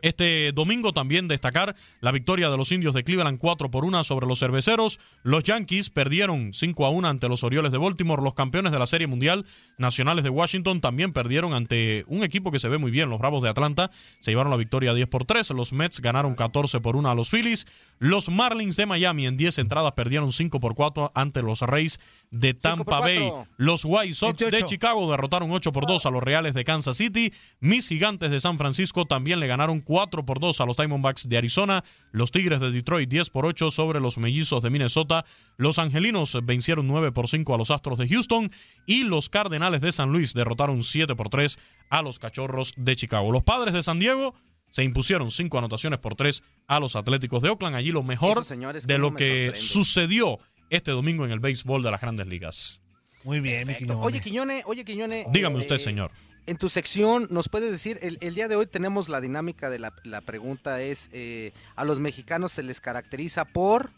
este 0.02 0.52
domingo 0.52 0.94
también 0.94 1.28
destacar 1.28 1.76
la 2.02 2.12
victoria 2.12 2.50
de 2.50 2.58
los 2.58 2.72
indios 2.72 2.94
de 2.94 3.04
Cleveland 3.04 3.40
4 3.40 3.72
por 3.72 3.86
1 3.86 4.04
sobre 4.04 4.28
los 4.28 4.40
cerveceros. 4.40 5.00
Los 5.24 5.44
Yankees 5.44 5.90
perdieron 5.90 6.54
5 6.54 6.86
a 6.86 6.90
1 6.90 7.08
ante 7.08 7.30
los 7.30 7.44
Orioles 7.44 7.72
de 7.72 7.78
Baltimore. 7.78 8.22
Los 8.22 8.34
campeones 8.34 8.72
de 8.72 8.80
la 8.80 8.88
Serie 8.88 9.08
Mundial 9.08 9.46
Nacionales 9.78 10.24
de 10.24 10.30
Washington 10.30 10.82
también 10.82 11.14
perdieron 11.14 11.54
ante 11.54 12.04
un 12.08 12.24
equipo 12.24 12.52
que 12.52 12.60
se 12.60 12.70
ve 12.70 12.78
muy 12.78 12.92
bien, 12.92 13.10
los 13.10 13.20
Bravos 13.20 13.44
de 13.44 13.50
Atlanta. 13.50 13.92
Se 14.20 14.32
llevaron 14.32 14.52
la 14.52 14.58
victoria 14.58 14.94
10 14.94 15.08
por 15.08 15.26
3. 15.26 15.50
Los 15.52 15.74
Mets 15.74 16.02
ganaron 16.02 16.36
14 16.36 16.80
por 16.80 16.96
1 16.96 17.10
a 17.10 17.16
los 17.16 17.30
Phillies. 17.30 17.68
Los 18.00 18.30
Marlins 18.30 18.76
de 18.76 18.86
Miami 18.86 19.26
en 19.26 19.38
10 19.38 19.60
entradas 19.60 19.94
perdieron 19.94 20.32
5 20.32 20.60
por 20.60 20.76
4 20.76 21.12
ante 21.16 21.42
los 21.42 21.62
Rays 21.62 22.00
de 22.32 22.54
Tampa 22.54 23.00
Bay. 23.00 23.32
Los 23.58 23.86
White 23.86 24.14
Sox 24.14 24.38
de 24.38 24.46
28. 24.46 24.68
Chicago 24.68 25.10
derrotaron 25.10 25.52
8 25.52 25.72
por 25.72 25.88
2 25.88 26.06
a 26.06 26.12
los 26.12 26.24
Reales 26.24 26.54
de 26.54 26.64
Kansas 26.64 26.98
City. 26.98 27.34
Mis 27.60 27.88
Gigantes 27.88 28.30
de 28.30 28.40
San 28.40 28.58
Francisco 28.58 29.06
también 29.06 29.40
le 29.40 29.48
ganaron 29.48 29.82
4 29.88 30.26
por 30.26 30.42
2 30.42 30.60
a 30.60 30.66
los 30.66 30.76
Diamondbacks 30.76 31.30
de 31.30 31.38
Arizona. 31.38 31.86
Los 32.12 32.32
Tigres 32.34 32.60
de 32.60 32.72
Detroit 32.72 33.10
10 33.10 33.30
por 33.30 33.46
8 33.46 33.72
sobre 33.72 34.02
los 34.02 34.18
Mellizos 34.18 34.62
de 34.62 34.70
Minnesota. 34.70 35.24
Los 35.56 35.80
Angelinos 35.80 36.38
vencieron 36.44 36.88
9 36.88 37.14
por 37.14 37.30
5 37.30 37.56
a 37.56 37.58
los 37.58 37.72
Astros 37.72 37.98
de 37.98 38.10
Houston. 38.10 38.52
Y 38.86 39.06
los 39.06 39.30
Cardenales 39.30 39.80
de 39.80 39.94
San 39.94 40.12
Luis 40.12 40.34
derrotaron 40.34 40.84
7 40.84 41.16
por 41.16 41.30
3 41.30 41.58
a 41.90 42.02
los 42.02 42.20
Cachorros 42.20 42.74
de 42.76 42.98
Chicago. 42.98 43.32
Los 43.32 43.44
Padres 43.44 43.74
de 43.74 43.82
San 43.82 43.98
Diego 43.98 44.36
se 44.70 44.84
impusieron 44.84 45.32
5 45.32 45.58
anotaciones 45.58 46.00
por 46.00 46.16
3 46.16 46.44
a 46.68 46.82
los 46.82 46.98
Atléticos 46.98 47.42
de 47.42 47.50
Oakland. 47.50 47.78
Allí 47.78 47.92
lo 47.92 48.04
mejor 48.04 48.44
señores, 48.44 48.86
de 48.86 48.98
lo 48.98 49.12
me 49.12 49.18
que 49.18 49.54
sucedió 49.56 50.38
este 50.70 50.92
domingo 50.92 51.24
en 51.24 51.32
el 51.32 51.40
béisbol 51.40 51.82
de 51.82 51.92
las 51.92 52.02
grandes 52.02 52.28
ligas. 52.28 52.82
Muy 53.24 53.40
bien, 53.40 53.66
mi 53.66 53.76
Quiñones. 53.76 54.06
Oye, 54.06 54.20
Quiñone, 54.20 54.64
oye, 54.66 54.84
Quiñone. 54.84 55.26
Dígame 55.32 55.60
este, 55.60 55.76
usted, 55.76 55.86
señor. 55.86 56.12
En 56.48 56.58
tu 56.58 56.70
sección, 56.70 57.28
¿nos 57.30 57.50
puedes 57.50 57.70
decir? 57.72 58.00
El, 58.02 58.18
el 58.22 58.34
día 58.34 58.48
de 58.48 58.56
hoy 58.56 58.66
tenemos 58.68 59.10
la 59.10 59.20
dinámica 59.20 59.70
de 59.70 59.80
la, 59.80 59.94
la 60.04 60.22
pregunta 60.22 60.82
es, 60.82 61.10
eh, 61.12 61.52
a 61.76 61.84
los 61.84 62.00
mexicanos 62.00 62.54
se 62.54 62.64
les 62.64 62.80
caracteriza 62.80 63.44
por... 63.46 63.92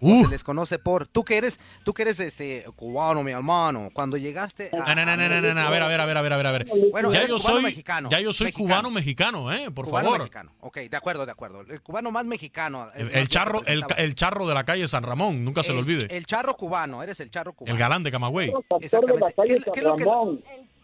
Uh. 0.00 0.24
se 0.24 0.28
les 0.30 0.44
conoce 0.44 0.78
por... 0.78 1.06
Tú 1.06 1.24
que 1.24 1.36
eres, 1.36 1.60
tú 1.84 1.94
que 1.94 2.02
eres 2.02 2.20
este, 2.20 2.64
cubano, 2.76 3.22
mi 3.22 3.32
hermano, 3.32 3.90
cuando 3.92 4.16
llegaste 4.16 4.70
a... 4.72 4.94
No, 4.94 4.94
no, 4.94 5.06
no, 5.06 5.16
no, 5.16 5.40
no, 5.40 5.54
no, 5.54 5.60
a 5.60 5.70
ver, 5.70 5.82
a 5.82 5.88
ver, 5.88 6.00
a 6.00 6.06
ver, 6.06 6.16
a 6.16 6.22
ver, 6.22 6.32
a 6.32 6.36
ver, 6.36 6.46
a 6.46 6.52
ver. 6.52 6.66
Bueno, 6.90 7.10
ya 7.12 7.18
eres 7.18 7.30
yo 7.30 7.36
cubano 7.38 7.54
soy, 7.56 7.62
mexicano, 7.64 8.08
ya 8.10 8.20
yo 8.20 8.32
soy 8.32 8.46
mexicano. 8.46 8.66
cubano 8.68 8.90
mexicano, 8.90 9.52
eh, 9.52 9.70
por 9.70 9.84
cubano 9.84 10.04
favor. 10.06 10.18
mexicano. 10.20 10.52
Ok, 10.60 10.78
de 10.78 10.96
acuerdo, 10.96 11.24
de 11.26 11.32
acuerdo. 11.32 11.60
El 11.62 11.80
cubano 11.82 12.10
más 12.10 12.24
mexicano. 12.24 12.88
El, 12.94 13.06
más 13.06 13.14
el 13.14 13.28
charro, 13.28 13.62
el, 13.66 13.84
el 13.98 14.14
charro 14.14 14.46
de 14.48 14.54
la 14.54 14.64
calle 14.64 14.88
San 14.88 15.04
Ramón, 15.04 15.44
nunca 15.44 15.62
se 15.62 15.72
lo 15.74 15.78
olvide. 15.80 16.06
El 16.14 16.26
charro 16.26 16.54
cubano, 16.56 17.02
eres 17.02 17.20
el 17.20 17.30
charro 17.30 17.52
cubano. 17.52 17.72
El 17.74 17.78
galán 17.78 18.02
de 18.02 18.10
Camagüey. 18.10 18.52
Exactamente. 18.80 19.34
¿Qué, 19.36 19.56
qué 19.72 19.80
es 19.80 19.84
lo 19.84 19.96
que- 19.96 20.04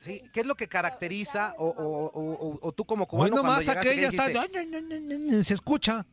Sí, 0.00 0.22
¿Qué 0.32 0.40
es 0.40 0.46
lo 0.46 0.54
que 0.54 0.68
caracteriza 0.68 1.54
o, 1.58 1.66
o- 1.66 2.06
o- 2.06 2.32
o- 2.32 2.58
o 2.62 2.72
tú 2.72 2.84
como 2.84 3.04
Hoy 3.04 3.08
cubano 3.08 3.30
cuando 3.32 3.48
nomás 3.48 3.68
aquella 3.68 4.08
¿qué 4.10 4.16
está. 4.16 4.28
dijiste? 4.28 5.44
Se 5.44 5.54
escucha. 5.54 6.06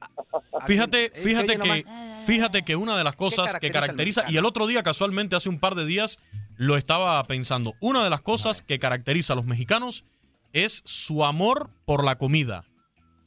Fíjate, 0.66 1.12
fíjate 1.12 1.58
que, 1.60 1.86
fíjate 2.26 2.64
que 2.64 2.76
una 2.76 2.98
de 2.98 3.04
las 3.04 3.16
cosas 3.16 3.54
que 3.60 3.70
caracteriza 3.72 4.24
y 4.30 4.38
el 4.38 4.46
otro 4.46 4.66
día 4.68 4.82
casualmente 4.84 5.36
hace 5.36 5.50
un 5.50 5.60
par 5.60 5.76
de 5.76 5.86
días 5.86 6.18
lo 6.56 6.78
estaba 6.78 7.22
pensando, 7.26 7.76
una 7.82 8.04
de 8.04 8.10
las 8.10 8.22
cosas 8.22 8.62
que 8.62 8.80
caracteriza 8.80 9.34
a 9.34 9.36
los 9.36 9.46
mexicanos 9.46 10.06
es 10.54 10.82
su 10.86 11.26
amor 11.26 11.70
por 11.86 12.04
la 12.04 12.18
comida, 12.18 12.64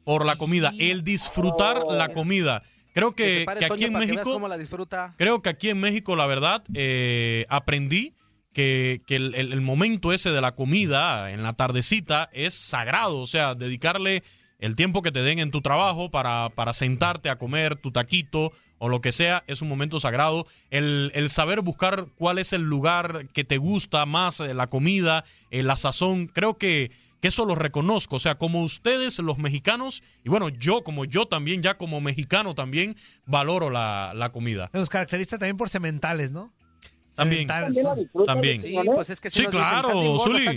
por 0.04 0.24
la 0.24 0.36
comida, 0.36 0.72
el 0.78 1.04
disfrutar 1.04 1.84
la 1.88 2.08
comida. 2.12 2.62
Creo 2.94 3.14
Que 3.14 3.44
aquí 3.48 3.84
en 3.84 3.92
que 3.92 3.98
México, 3.98 4.32
cómo 4.32 4.48
la 4.48 4.56
disfruta. 4.56 5.14
creo 5.18 5.42
que 5.42 5.50
aquí 5.50 5.68
en 5.68 5.78
México, 5.80 6.16
la 6.16 6.26
verdad, 6.26 6.62
eh, 6.72 7.44
aprendí 7.50 8.14
que, 8.56 9.02
el- 9.16 9.34
el 9.34 9.60
momento 9.60 10.14
ese 10.14 10.30
de 10.30 10.40
la 10.40 10.54
comida 10.54 11.30
en 11.30 11.42
la 11.42 11.52
tardecita 11.52 12.30
es 12.32 12.54
sagrado, 12.54 13.18
o 13.20 13.26
sea, 13.26 13.54
dedicarle 13.54 14.22
el 14.58 14.76
tiempo 14.76 15.02
que 15.02 15.12
te 15.12 15.22
den 15.22 15.38
en 15.40 15.50
tu 15.50 15.60
trabajo 15.60 16.10
para, 16.10 16.48
para 16.54 16.72
sentarte 16.72 17.28
a 17.28 17.36
comer 17.36 17.76
tu 17.76 17.92
taquito 17.92 18.52
o 18.78 18.88
lo 18.88 19.02
que 19.02 19.12
sea, 19.12 19.44
es 19.46 19.60
un 19.60 19.68
momento 19.68 20.00
sagrado. 20.00 20.46
El, 20.70 21.12
el 21.14 21.28
saber 21.28 21.60
buscar 21.60 22.06
cuál 22.16 22.38
es 22.38 22.54
el 22.54 22.62
lugar 22.62 23.26
que 23.34 23.44
te 23.44 23.58
gusta 23.58 24.06
más, 24.06 24.40
eh, 24.40 24.54
la 24.54 24.68
comida, 24.68 25.24
eh, 25.50 25.62
la 25.62 25.76
sazón, 25.76 26.26
creo 26.26 26.56
que, 26.56 26.90
que 27.20 27.28
eso 27.28 27.44
lo 27.44 27.54
reconozco. 27.54 28.16
O 28.16 28.20
sea, 28.20 28.36
como 28.36 28.62
ustedes, 28.62 29.18
los 29.18 29.36
mexicanos, 29.36 30.02
y 30.24 30.30
bueno, 30.30 30.48
yo 30.48 30.82
como 30.82 31.04
yo 31.04 31.26
también, 31.26 31.62
ya 31.62 31.76
como 31.76 32.00
mexicano 32.00 32.54
también, 32.54 32.96
valoro 33.26 33.68
la, 33.68 34.12
la 34.14 34.30
comida. 34.32 34.70
Nos 34.72 34.88
caracteriza 34.88 35.36
también 35.36 35.56
por 35.58 35.68
sementales, 35.68 36.30
¿no? 36.32 36.52
También. 37.16 37.48
Sementales. 37.48 38.06
También. 38.26 38.60
Sí, 38.62 38.76
pues 38.84 39.10
es 39.10 39.20
que 39.20 39.30
si 39.30 39.38
Sí, 39.38 39.42
nos 39.44 39.50
claro, 39.52 39.88
"Estás 39.88 39.94
bien 39.94 40.06
gordo, 40.16 40.24
Zuli". 40.24 40.38
bien. 40.42 40.56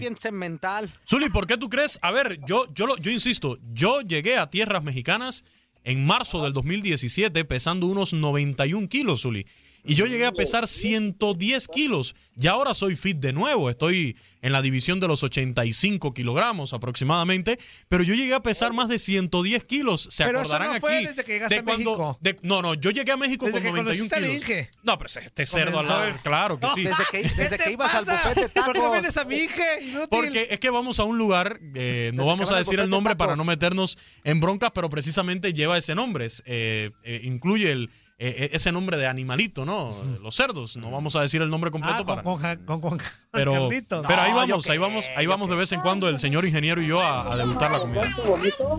Zuli, 1.09 1.29
¿por 1.29 1.47
qué 1.47 1.57
tú 1.57 1.69
crees? 1.69 1.97
A 2.01 2.11
ver, 2.11 2.39
yo, 2.45 2.65
yo, 2.73 2.85
lo- 2.85 2.97
yo 2.97 3.09
insisto, 3.11 3.57
yo 3.73 4.01
llegué 4.01 4.37
a 4.37 4.49
tierras 4.49 4.83
mexicanas 4.83 5.45
en 5.83 6.05
marzo 6.05 6.43
del 6.43 6.53
2017 6.53 7.45
pesando 7.45 7.87
unos 7.87 8.13
91 8.13 8.87
kilos, 8.89 9.21
Zuli. 9.21 9.45
Y 9.83 9.95
yo 9.95 10.05
llegué 10.05 10.25
a 10.25 10.31
pesar 10.31 10.67
110 10.67 11.67
kilos. 11.67 12.15
Y 12.39 12.48
ahora 12.48 12.74
soy 12.74 12.95
fit 12.95 13.17
de 13.17 13.33
nuevo. 13.33 13.69
Estoy 13.69 14.15
en 14.41 14.53
la 14.53 14.62
división 14.62 15.00
de 15.00 15.07
los 15.07 15.24
85 15.24 16.13
kilogramos 16.13 16.74
aproximadamente. 16.74 17.59
Pero 17.88 18.03
yo 18.03 18.13
llegué 18.13 18.33
a 18.33 18.41
pesar 18.41 18.71
más 18.74 18.88
de 18.89 19.00
110 19.00 19.63
kilos. 19.65 20.07
Se 20.12 20.24
Pero 20.25 20.41
eso 20.41 20.53
acordarán 20.53 20.75
no 20.75 20.79
fue 20.81 20.98
aquí. 20.98 21.05
desde 21.07 21.24
que 21.24 21.33
llegaste 21.33 21.55
de 21.55 21.59
a 21.62 21.63
cuando- 21.63 21.89
México. 21.91 22.17
de- 22.21 22.38
no, 22.43 22.62
no, 22.62 22.74
yo 22.75 22.91
llegué 22.91 23.12
a 23.12 23.17
México 23.17 23.45
Desde 23.45 23.59
con 23.59 23.63
que 23.63 23.69
91 23.69 23.83
conociste 24.09 24.15
al 24.15 24.24
kilos. 24.24 24.41
Inge. 24.41 24.69
No, 24.83 24.98
pero 24.98 25.07
ese- 25.07 25.19
este 25.21 25.45
cerdo 25.45 25.79
al 25.79 25.88
lado. 25.88 26.13
Claro 26.24 26.59
que 26.59 26.67
sí. 26.75 26.83
Desde 26.83 27.03
que, 27.12 27.21
desde 27.24 27.57
¿Qué 27.57 27.63
que 27.65 27.71
ibas 27.71 27.93
al 27.93 28.05
bufete 28.05 28.50
¿Por 28.62 28.74
qué 28.74 28.89
vienes 28.91 29.17
a 29.17 29.25
mi 29.25 29.36
Inge? 29.38 29.81
Inútil. 29.83 30.07
Porque 30.09 30.48
es 30.51 30.59
que 30.59 30.69
vamos 30.69 31.00
a 31.00 31.03
un 31.03 31.17
lugar, 31.17 31.59
eh, 31.75 32.12
no 32.13 32.25
vamos 32.25 32.51
a 32.51 32.57
decir 32.57 32.79
el 32.79 32.89
nombre 32.89 33.15
para 33.15 33.36
no 33.36 33.43
meternos 33.43 33.98
en 34.24 34.39
broncas, 34.39 34.71
pero 34.74 34.89
precisamente 34.89 35.53
lleva 35.53 35.77
ese 35.77 35.95
nombre. 35.95 36.29
eh, 36.45 36.91
eh, 37.03 37.21
incluye 37.24 37.71
el, 37.71 37.89
eh, 38.19 38.49
ese 38.53 38.71
nombre 38.71 38.97
de 38.97 39.07
animalito, 39.07 39.65
¿no? 39.65 39.95
Los 40.21 40.35
cerdos. 40.35 40.75
No 40.77 40.91
vamos 40.91 41.15
a 41.15 41.21
decir 41.21 41.41
el 41.41 41.49
nombre 41.49 41.71
completo 41.71 41.99
Ah, 42.01 42.05
para. 42.05 42.23
con, 42.23 42.39
con, 42.39 42.57
con, 42.65 42.81
con 42.81 42.99
Pero, 43.31 43.69
pero 44.07 44.21
ahí 44.21 44.31
No, 44.31 44.35
vamos, 44.38 44.69
ahí 44.69 44.77
vamos, 44.77 45.09
ahí 45.15 45.25
vamos 45.25 45.49
de 45.49 45.55
vez 45.55 45.71
en 45.71 45.79
cuando 45.81 46.09
el 46.09 46.19
señor 46.19 46.45
ingeniero 46.45 46.81
y 46.81 46.88
yo 46.88 46.99
a, 47.01 47.31
a 47.31 47.38
degustar 47.38 47.71
la 47.71 47.79
comida. 47.79 48.01
¿Rancho 48.01 48.27
bonito? 48.27 48.77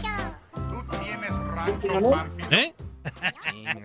¿Eh? 2.50 2.72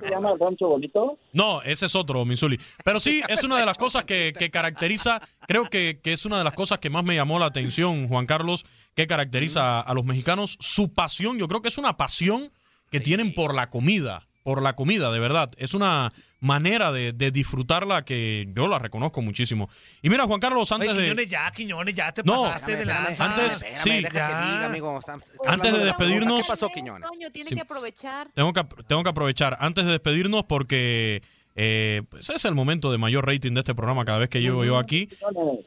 ¿Se 0.04 0.10
llama 0.10 0.34
Rancho 0.40 0.68
Bonito? 0.68 1.18
No, 1.32 1.62
ese 1.62 1.86
es 1.86 1.96
otro, 1.96 2.26
Misuli. 2.26 2.60
Pero 2.84 3.00
sí, 3.00 3.22
es 3.30 3.44
una 3.44 3.58
de 3.58 3.66
las 3.66 3.78
cosas 3.78 4.04
que, 4.04 4.34
que 4.38 4.50
caracteriza, 4.52 5.22
creo 5.48 5.70
que, 5.70 6.00
que 6.04 6.14
es 6.14 6.26
una 6.26 6.38
de 6.38 6.44
las 6.44 6.54
cosas 6.54 6.80
que 6.80 6.90
más 6.90 7.04
me 7.06 7.16
llamó 7.16 7.40
la 7.40 7.46
atención, 7.46 8.08
Juan 8.10 8.26
Carlos, 8.26 8.66
que 8.94 9.08
caracteriza 9.08 9.80
a, 9.80 9.82
a 9.82 9.94
los 9.94 10.04
mexicanos, 10.06 10.58
su 10.60 10.94
pasión, 10.94 11.38
yo 11.38 11.48
creo 11.48 11.62
que 11.62 11.70
es 11.70 11.78
una 11.78 11.96
pasión 11.98 12.52
que 12.92 13.00
tienen 13.00 13.34
por 13.34 13.54
la 13.56 13.70
comida, 13.70 14.25
por 14.46 14.62
la 14.62 14.76
comida, 14.76 15.12
de 15.12 15.18
verdad. 15.20 15.50
Es 15.58 15.74
una 15.74 16.12
manera 16.40 16.92
de, 16.92 17.14
de 17.14 17.32
disfrutarla 17.32 18.06
que 18.06 18.48
yo 18.56 18.68
la 18.68 18.78
reconozco 18.78 19.24
muchísimo. 19.24 19.72
Y 20.04 20.10
mira, 20.12 20.26
Juan 20.28 20.40
Carlos, 20.40 20.72
Oye, 20.72 20.84
antes 20.84 20.98
de... 20.98 21.04
Quiñones, 21.06 21.28
ya, 21.30 21.52
Quiñones, 21.52 21.96
ya 21.96 22.12
te 22.12 22.22
No, 22.24 22.44
pasaste 22.44 22.74
Espérame, 22.74 22.78
de 22.78 22.92
espérame, 22.92 23.04
lanza. 23.06 23.26
Antes- 23.26 23.54
espérame, 23.54 23.78
sí. 23.84 23.90
deja 23.90 24.10
que 24.10 24.16
Ya. 24.18 24.28
diga, 24.28 24.66
amigo. 24.68 25.00
Está- 25.00 25.16
estoy 25.16 25.38
Antes 25.48 25.72
de 25.74 25.78
la 25.80 25.86
despedirnos- 25.86 26.42
¿Qué 26.44 26.48
pasó, 26.48 26.70
Quiñones? 26.70 27.10
Toño, 27.10 27.32
tiene 27.32 27.50
Sí. 27.50 27.56
que 27.56 27.62
aprovechar. 27.62 28.30
Tengo 28.36 28.54
que, 28.54 28.64
tengo 28.88 29.02
que 29.02 29.10
aprovechar 29.10 29.58
antes 29.60 29.84
de 29.84 29.92
despedirnos 29.94 30.46
porque 30.46 31.24
eh, 31.56 32.04
pues 32.10 32.30
es 32.30 32.46
el 32.46 32.54
momento 32.54 32.92
de 32.92 33.00
mayor 33.00 33.26
rating 33.26 33.54
de 33.56 33.62
este 33.62 33.74
programa 33.74 34.06
cada 34.06 34.20
vez 34.20 34.30
que 34.30 34.42
llego 34.42 34.64
yo 34.64 34.78
aquí. 34.78 35.10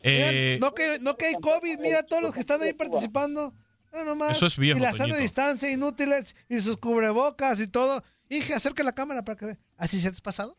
Eh, 0.04 0.58
Mira, 0.60 0.66
no, 0.68 0.74
que, 0.74 0.98
no 1.00 1.16
que 1.16 1.26
hay 1.26 1.34
COVID, 1.34 1.78
mira 1.80 2.04
todos 2.04 2.22
los 2.22 2.32
que 2.32 2.38
están 2.40 2.62
ahí 2.62 2.72
participando. 2.74 3.52
No, 3.92 4.04
nomás. 4.04 4.36
Eso 4.36 4.46
es 4.46 4.56
viejo, 4.58 4.78
Y 4.78 4.82
la 4.82 4.92
sana 4.92 5.16
distancia, 5.16 5.68
inútiles, 5.72 6.36
y 6.48 6.60
sus 6.60 6.76
cubrebocas 6.76 7.58
y 7.60 7.66
todo. 7.68 8.04
Dije, 8.28 8.54
acerca 8.54 8.82
la 8.82 8.92
cámara 8.92 9.22
para 9.24 9.36
que 9.36 9.46
vea. 9.46 9.58
¿Así 9.76 10.00
se 10.00 10.08
has 10.08 10.20
pasado? 10.20 10.56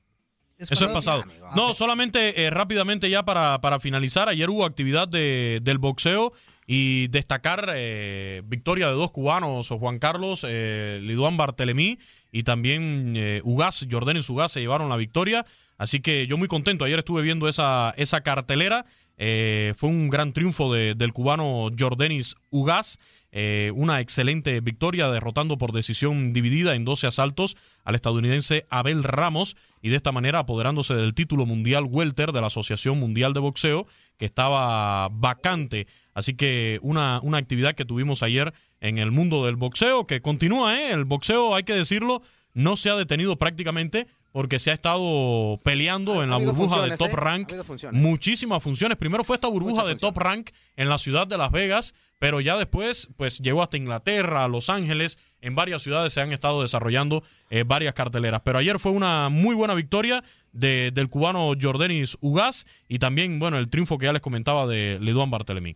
Eso 0.58 0.74
es 0.74 0.92
pasado. 0.92 1.24
No, 1.56 1.74
solamente 1.74 2.44
eh, 2.44 2.50
rápidamente 2.50 3.10
ya 3.10 3.24
para, 3.24 3.62
para 3.62 3.80
finalizar. 3.80 4.28
Ayer 4.28 4.50
hubo 4.50 4.66
actividad 4.66 5.08
de, 5.08 5.60
del 5.62 5.78
boxeo 5.78 6.34
y 6.68 7.08
destacar 7.08 7.72
eh, 7.76 8.42
victoria 8.46 8.88
de 8.88 8.94
dos 8.94 9.12
cubanos, 9.12 9.70
Juan 9.70 10.00
Carlos, 10.00 10.46
eh, 10.48 11.00
Liduán 11.02 11.38
Bartelemí 11.38 11.98
y 12.32 12.44
también 12.44 13.14
eh, 13.16 13.42
Ugaz, 13.46 13.86
Jordanis 13.90 14.30
Ugaz 14.30 14.52
se 14.52 14.60
llevaron 14.60 14.90
la 14.90 14.98
victoria. 14.98 15.46
Así 15.78 16.02
que 16.02 16.28
yo 16.28 16.38
muy 16.38 16.50
contento. 16.50 16.84
Ayer 16.84 17.00
estuve 17.00 17.22
viendo 17.22 17.48
esa, 17.48 17.94
esa 17.96 18.20
cartelera. 18.22 18.86
Eh, 19.18 19.74
fue 19.78 19.90
un 19.90 20.10
gran 20.10 20.34
triunfo 20.34 20.74
de- 20.74 20.94
del 20.94 21.14
cubano 21.14 21.70
Jordanis 21.78 22.36
Ugaz. 22.50 22.98
Eh, 23.32 23.72
una 23.76 24.00
excelente 24.00 24.60
victoria 24.60 25.08
derrotando 25.10 25.58
por 25.60 25.72
decisión 25.72 26.34
dividida 26.34 26.74
en 26.74 26.84
12 26.84 27.06
asaltos 27.08 27.58
al 27.84 27.94
estadounidense 27.94 28.66
Abel 28.72 29.04
Ramos 29.04 29.56
y 29.84 29.90
de 29.90 29.98
esta 29.98 30.12
manera 30.12 30.40
apoderándose 30.40 30.96
del 30.96 31.14
título 31.14 31.46
mundial 31.46 31.86
welter 31.86 32.32
de 32.32 32.42
la 32.42 32.48
Asociación 32.48 33.00
Mundial 33.00 33.34
de 33.34 33.40
Boxeo 33.40 33.86
que 34.18 34.26
estaba 34.26 35.10
vacante. 35.10 35.86
Así 36.16 36.34
que 36.34 36.80
una, 36.82 37.20
una 37.22 37.38
actividad 37.38 37.76
que 37.76 37.86
tuvimos 37.86 38.24
ayer 38.24 38.52
en 38.82 38.98
el 38.98 39.12
mundo 39.12 39.46
del 39.46 39.58
boxeo 39.58 40.08
que 40.08 40.22
continúa, 40.22 40.80
¿eh? 40.80 40.92
El 40.92 41.06
boxeo, 41.06 41.54
hay 41.54 41.64
que 41.64 41.76
decirlo, 41.76 42.24
no 42.54 42.76
se 42.76 42.90
ha 42.90 42.96
detenido 42.96 43.38
prácticamente 43.38 44.08
porque 44.32 44.60
se 44.60 44.72
ha 44.72 44.74
estado 44.74 45.60
peleando 45.64 46.20
Ha- 46.20 46.24
en 46.24 46.30
la 46.30 46.38
burbuja 46.38 46.82
de 46.84 46.98
Top 46.98 47.10
¿eh? 47.10 47.16
Rank 47.16 47.54
muchísimas 47.92 48.62
funciones. 48.64 48.98
Primero 48.98 49.24
fue 49.24 49.36
esta 49.36 49.48
burbuja 49.48 49.82
Muchas 49.84 49.88
de 49.88 49.96
Top 49.96 50.18
Rank 50.18 50.50
en 50.76 50.90
la 50.90 50.98
ciudad 50.98 51.28
de 51.28 51.38
Las 51.38 51.52
Vegas, 51.52 51.96
pero 52.20 52.42
ya 52.42 52.58
después 52.58 53.10
pues 53.18 53.40
llegó 53.40 53.64
hasta 53.64 53.78
Inglaterra, 53.78 54.48
Los 54.48 54.70
Ángeles, 54.70 55.18
en 55.42 55.56
varias 55.56 55.82
ciudades 55.84 56.14
se 56.14 56.22
han 56.22 56.32
estado 56.32 56.62
desarrollando 56.62 57.24
eh, 57.50 57.64
varias 57.66 57.94
carteleras. 57.94 58.42
Pero 58.44 58.60
ayer 58.60 58.78
fue 58.80 58.92
una 58.92 59.30
muy 59.30 59.56
buena 59.56 59.74
victoria 59.74 60.24
de- 60.52 60.92
del 60.94 61.10
cubano 61.10 61.52
Jordanis 61.60 62.18
Ugaz 62.22 62.66
y 62.88 63.00
también, 63.00 63.40
bueno, 63.40 63.58
el 63.58 63.70
triunfo 63.70 63.98
que 63.98 64.06
ya 64.08 64.14
les 64.14 64.22
comentaba 64.22 64.68
de 64.68 64.98
Liduán 65.02 65.32
Bartelemí. 65.32 65.76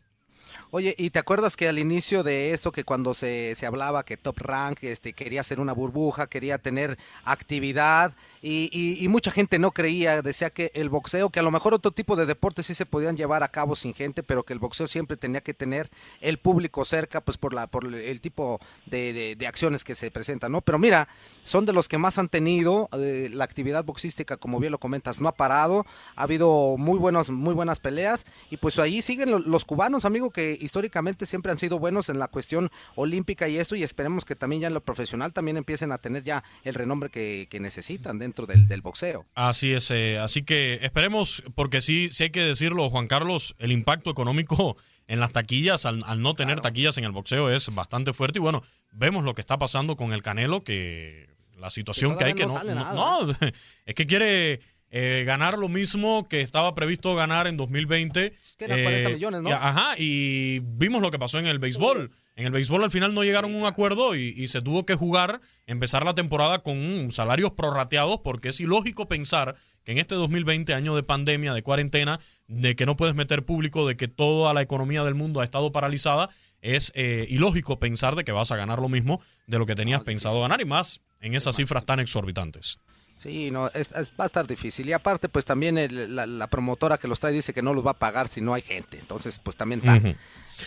Oye, 0.71 0.95
¿y 0.97 1.11
te 1.11 1.19
acuerdas 1.19 1.55
que 1.55 1.67
al 1.67 1.77
inicio 1.77 2.23
de 2.23 2.51
eso, 2.51 2.71
que 2.71 2.83
cuando 2.83 3.13
se, 3.13 3.53
se 3.55 3.65
hablaba 3.67 4.03
que 4.03 4.17
Top 4.17 4.39
Rank 4.39 4.79
este, 4.81 5.13
quería 5.13 5.41
hacer 5.41 5.59
una 5.59 5.71
burbuja, 5.71 6.25
quería 6.27 6.57
tener 6.57 6.97
actividad, 7.25 8.13
y, 8.43 8.69
y- 8.71 9.03
y 9.03 9.07
mucha 9.07 9.31
gente 9.31 9.57
no 9.57 9.71
creía, 9.71 10.21
decía 10.21 10.49
que 10.51 10.69
el 10.75 10.89
boxeo, 10.89 11.29
que 11.31 11.39
a 11.39 11.43
lo 11.43 11.49
mejor 11.49 11.73
otro 11.73 11.91
tipo 11.91 12.15
de 12.15 12.25
deportes 12.27 12.65
sí 12.67 12.75
se 12.75 12.85
podían 12.85 13.17
llevar 13.17 13.41
a 13.41 13.47
cabo 13.47 13.75
sin 13.75 13.93
gente, 13.95 14.21
pero 14.21 14.43
que 14.43 14.51
el 14.53 14.59
boxeo 14.59 14.85
siempre 14.85 15.17
tenía 15.17 15.41
que 15.41 15.53
tener 15.53 15.89
el 16.19 16.37
público 16.37 16.83
cerca, 16.83 17.21
pues 17.21 17.37
por, 17.37 17.53
la, 17.55 17.67
por 17.67 17.85
el 17.95 18.19
tipo 18.21 18.59
de, 18.85 19.35
de- 19.35 19.47
acciones 19.47 19.83
que 19.85 19.95
se 19.95 20.11
presentan, 20.11 20.51
¿no? 20.51 20.59
Pero 20.61 20.77
mira, 20.77 21.07
son 21.45 21.65
de 21.65 21.71
los 21.73 21.87
que 21.87 21.97
más 21.97 22.17
han 22.17 22.27
tenido, 22.27 22.89
eh, 22.93 23.29
la 23.31 23.45
actividad 23.45 23.85
boxística, 23.85 24.35
como 24.37 24.59
bien 24.59 24.71
lo 24.71 24.77
comentas, 24.79 25.21
no 25.21 25.29
ha 25.29 25.35
parado, 25.35 25.85
ha 26.17 26.23
habido 26.23 26.75
muy, 26.77 26.99
buenos, 26.99 27.29
muy 27.29 27.53
buenas 27.53 27.79
peleas, 27.79 28.25
y 28.49 28.57
pues 28.57 28.77
ahí 28.77 29.01
siguen 29.01 29.31
lo- 29.31 29.39
los 29.39 29.63
cubanos, 29.63 30.03
amigo, 30.03 30.31
que 30.31 30.57
históricamente 30.59 31.25
siempre 31.25 31.51
han 31.51 31.57
sido 31.57 31.79
buenos 31.79 32.09
en 32.09 32.19
la 32.19 32.27
cuestión 32.27 32.71
olímpica 32.95 33.47
y 33.47 33.57
esto, 33.57 33.75
y 33.77 33.83
esperemos 33.83 34.25
que 34.25 34.35
también 34.35 34.61
ya 34.63 34.67
en 34.67 34.73
lo 34.73 34.81
profesional 34.81 35.31
también 35.31 35.55
empiecen 35.55 35.93
a 35.93 35.97
tener 35.97 36.23
ya 36.23 36.43
el 36.65 36.73
renombre 36.73 37.09
que, 37.09 37.47
que 37.49 37.59
necesitan 37.61 38.19
dentro 38.19 38.32
del, 38.47 38.67
del 38.67 38.81
boxeo. 38.81 39.25
Así 39.35 39.73
es, 39.73 39.89
eh, 39.91 40.17
así 40.19 40.43
que 40.43 40.79
esperemos, 40.81 41.43
porque 41.55 41.81
sí, 41.81 42.09
sí 42.11 42.23
hay 42.23 42.29
que 42.31 42.41
decirlo, 42.41 42.89
Juan 42.89 43.07
Carlos, 43.07 43.55
el 43.59 43.71
impacto 43.71 44.09
económico 44.11 44.75
en 45.07 45.19
las 45.19 45.33
taquillas, 45.33 45.85
al, 45.85 46.03
al 46.05 46.21
no 46.21 46.33
tener 46.33 46.59
taquillas 46.61 46.97
en 46.97 47.03
el 47.03 47.11
boxeo, 47.11 47.49
es 47.49 47.73
bastante 47.73 48.13
fuerte. 48.13 48.39
Y 48.39 48.41
bueno, 48.41 48.63
vemos 48.91 49.23
lo 49.23 49.33
que 49.35 49.41
está 49.41 49.57
pasando 49.57 49.95
con 49.95 50.13
el 50.13 50.21
Canelo, 50.21 50.63
que 50.63 51.29
la 51.57 51.69
situación 51.69 52.17
que, 52.17 52.23
hay 52.25 52.33
que 52.33 52.45
no, 52.45 52.61
no 52.63 52.75
nada. 52.75 52.93
no, 52.93 53.31
es 53.85 53.95
que 53.95 54.05
quiere 54.07 54.59
eh, 54.91 55.23
ganar 55.25 55.57
lo 55.57 55.69
mismo 55.69 56.27
que 56.27 56.41
estaba 56.41 56.75
previsto 56.75 57.15
ganar 57.15 57.47
en 57.47 57.57
2020. 57.57 58.33
Que 58.57 58.65
eran 58.65 58.83
40 58.83 59.09
millones, 59.11 59.41
¿no? 59.41 59.49
y- 59.49 59.53
ajá, 59.53 59.93
y 59.97 60.59
vimos 60.59 61.01
lo 61.01 61.09
que 61.11 61.19
pasó 61.19 61.39
en 61.39 61.47
el 61.47 61.59
béisbol. 61.59 62.11
En 62.35 62.45
el 62.47 62.51
béisbol 62.51 62.83
al 62.83 62.89
final 62.91 63.13
no 63.13 63.23
llegaron 63.23 63.53
a 63.53 63.57
un 63.57 63.65
acuerdo 63.65 64.15
y, 64.15 64.29
y 64.35 64.47
se 64.47 64.61
tuvo 64.61 64.85
que 64.87 64.95
jugar, 64.95 65.39
empezar 65.67 66.03
la 66.03 66.15
temporada 66.15 66.59
con 66.59 67.11
salarios 67.11 67.51
prorrateados 67.51 68.19
porque 68.23 68.49
es 68.49 68.59
ilógico 68.59 69.07
pensar 69.07 69.55
que 69.83 69.91
en 69.91 69.99
este 69.99 70.15
2020, 70.15 70.73
año 70.73 70.95
de 70.95 71.03
pandemia, 71.03 71.53
de 71.53 71.61
cuarentena, 71.61 72.19
de 72.47 72.75
que 72.75 72.85
no 72.87 72.95
puedes 72.95 73.13
meter 73.15 73.45
público, 73.45 73.87
de 73.87 73.95
que 73.97 74.07
toda 74.07 74.53
la 74.53 74.61
economía 74.61 75.03
del 75.03 75.13
mundo 75.13 75.41
ha 75.41 75.43
estado 75.43 75.71
paralizada, 75.71 76.29
es 76.61 76.91
eh, 76.95 77.27
ilógico 77.29 77.77
pensar 77.77 78.15
de 78.15 78.23
que 78.23 78.31
vas 78.31 78.51
a 78.51 78.55
ganar 78.55 78.79
lo 78.79 78.89
mismo 78.89 79.21
de 79.45 79.59
lo 79.59 79.65
que 79.65 79.75
tenías 79.75 80.01
pensado 80.01 80.41
ganar 80.41 80.61
y 80.61 80.65
más 80.65 81.01
en 81.21 81.35
esas 81.35 81.55
cifras 81.57 81.85
tan 81.85 81.99
exorbitantes. 81.99 82.79
Sí, 83.19 83.51
no, 83.51 83.67
es, 83.67 83.91
es- 83.91 84.11
va 84.19 84.23
a 84.23 84.27
estar 84.27 84.47
difícil. 84.47 84.87
Y 84.89 84.93
aparte, 84.93 85.29
pues 85.29 85.45
también 85.45 85.77
el- 85.77 86.15
la, 86.15 86.25
la 86.25 86.47
promotora 86.47 86.97
que 86.97 87.07
los 87.07 87.19
trae 87.19 87.31
dice 87.33 87.53
que 87.53 87.61
no 87.61 87.73
los 87.73 87.85
va 87.85 87.91
a 87.91 87.99
pagar 87.99 88.27
si 88.27 88.41
no 88.41 88.53
hay 88.53 88.61
gente. 88.61 88.97
Entonces, 88.99 89.39
pues 89.39 89.55
también 89.55 89.79
está. 89.79 89.95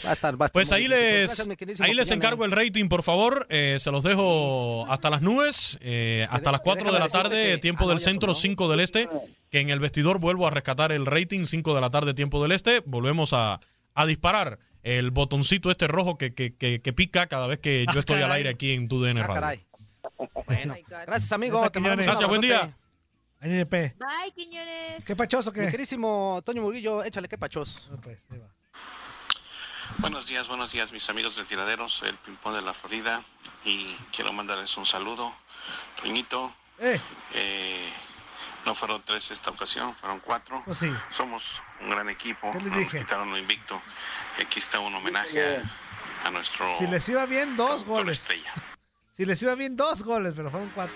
Va 0.05 0.11
a 0.11 0.12
estar, 0.12 0.35
va 0.40 0.44
a 0.44 0.46
estar 0.46 0.53
Pues 0.53 0.72
ahí 0.72 0.83
difícil. 0.83 1.01
les, 1.05 1.27
Gracias, 1.37 1.49
mi 1.79 1.85
ahí 1.85 1.94
les 1.94 2.11
encargo 2.11 2.44
el 2.44 2.53
rating, 2.53 2.88
por 2.88 3.03
favor. 3.03 3.46
Eh, 3.51 3.79
se 3.81 3.90
los 3.90 4.03
dejo 4.05 4.85
hasta 4.90 5.11
las 5.11 5.22
nubes, 5.22 5.79
eh, 5.81 6.27
hasta 6.31 6.53
las 6.53 6.61
4 6.61 6.92
de 6.92 6.99
la 6.99 7.09
tarde, 7.09 7.53
que- 7.53 7.59
tiempo 7.59 7.85
ah, 7.87 7.88
del 7.88 8.01
centro, 8.01 8.35
sonó. 8.35 8.42
5 8.42 8.68
del 8.70 8.81
este. 8.81 9.09
Que 9.51 9.61
en 9.61 9.70
el 9.70 9.79
vestidor 9.81 10.18
vuelvo 10.18 10.46
a 10.46 10.51
rescatar 10.51 10.92
el 10.92 11.07
rating, 11.07 11.44
5 11.44 11.75
de 11.75 11.81
la 11.81 11.90
tarde, 11.90 12.14
tiempo 12.14 12.42
del 12.42 12.53
este. 12.53 12.83
Volvemos 12.85 13.33
a, 13.33 13.59
a 13.94 14.07
disparar 14.07 14.59
el 14.83 15.11
botoncito 15.11 15.70
este 15.70 15.88
rojo 15.88 16.16
que, 16.18 16.35
que, 16.35 16.55
que, 16.55 16.81
que 16.81 16.92
pica 16.92 17.27
cada 17.27 17.46
vez 17.46 17.59
que 17.59 17.87
yo 17.92 18.01
estoy 18.01 18.22
al 18.22 18.31
aire 18.33 18.51
aquí 18.51 18.72
en 18.72 18.88
tu 18.88 19.01
DN 19.03 19.20
Ah, 19.22 19.27
caray. 19.27 19.64
Bueno, 20.46 20.75
gracias, 21.07 21.33
amigo. 21.33 21.61
Gracias, 21.72 22.29
buen 22.29 22.40
día. 22.40 22.77
NDP. 23.40 23.70
Bye, 23.99 24.33
Quiñones. 24.35 25.05
¿Qué 25.05 25.14
pachoso 25.14 25.53
Mi 25.53 25.61
que? 25.66 25.70
querísimo 25.70 26.40
Toño 26.44 26.62
Murillo, 26.62 27.05
échale 27.05 27.29
que 27.29 27.37
pachos. 27.37 27.90
pues, 28.03 28.18
ahí 28.31 28.38
va. 28.38 28.49
Buenos 29.98 30.26
días, 30.26 30.46
buenos 30.48 30.72
días 30.72 30.92
mis 30.92 31.09
amigos 31.09 31.37
de 31.37 31.44
Tiraderos, 31.44 31.92
soy 31.94 32.11
el 32.11 32.16
Pimpón 32.16 32.54
de 32.54 32.61
la 32.62 32.74
Florida 32.74 33.22
y 33.64 33.94
quiero 34.14 34.32
mandarles 34.32 34.76
un 34.76 34.87
saludo. 34.87 35.35
Toñito, 36.00 36.54
Eh, 36.78 37.00
eh, 37.32 37.90
no 38.66 38.74
fueron 38.74 39.02
tres 39.04 39.30
esta 39.30 39.50
ocasión, 39.50 39.94
fueron 39.96 40.20
cuatro. 40.20 40.62
pues 40.64 40.78
sí. 40.78 40.92
Somos 41.11 41.62
un 41.80 41.90
gran 41.90 42.09
equipo, 42.11 42.52
¿Qué 42.52 42.59
les 42.59 42.66
nos 42.68 42.78
dije? 42.78 42.98
quitaron 42.98 43.30
lo 43.30 43.38
invicto. 43.38 43.80
Aquí 44.40 44.59
está 44.59 44.78
un 44.80 44.94
homenaje 44.94 45.62
a, 46.24 46.26
a 46.26 46.30
nuestro 46.30 46.68
Si 46.76 46.87
les 46.87 47.09
iba 47.09 47.24
bien, 47.26 47.56
dos 47.56 47.85
goles. 47.85 48.20
estrella. 48.20 48.52
Si 49.16 49.24
les 49.24 49.40
iba 49.42 49.54
bien, 49.54 49.76
dos 49.76 50.02
goles, 50.02 50.35
pero 50.37 50.50
fueron 50.50 50.68
cuatro. 50.70 50.94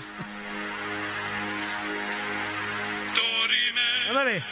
Ándale. 4.08 4.42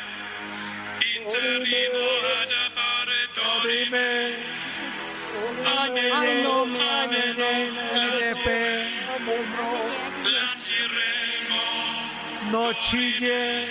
No 12.50 12.72
chille. 12.72 13.64
Eh, 13.64 13.68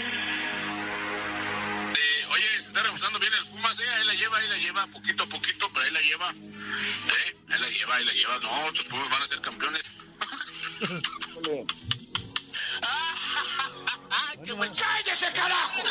oye, 2.29 2.47
se 2.51 2.67
está 2.67 2.83
reforzando 2.83 3.17
bien 3.17 3.33
el 3.33 3.43
Fumas, 3.45 3.79
eh, 3.79 3.89
ahí 3.89 4.05
la 4.05 4.13
lleva, 4.13 4.37
ahí 4.37 4.47
la 4.49 4.57
lleva, 4.57 4.85
poquito 4.87 5.23
a 5.23 5.27
poquito, 5.27 5.67
pero 5.73 5.83
ahí 5.85 5.91
la 5.91 6.01
lleva. 6.01 6.29
Eh, 6.29 7.35
ahí 7.49 7.59
la 7.59 7.67
lleva, 7.67 7.95
ahí 7.95 8.05
la 8.05 8.13
lleva. 8.13 8.37
No, 8.39 8.71
tus 8.73 8.85
Pumas 8.85 9.09
van 9.09 9.23
a 9.23 9.25
ser 9.25 9.41
campeones. 9.41 10.05
¡Cállese, 14.45 15.27
carajo! 15.33 15.81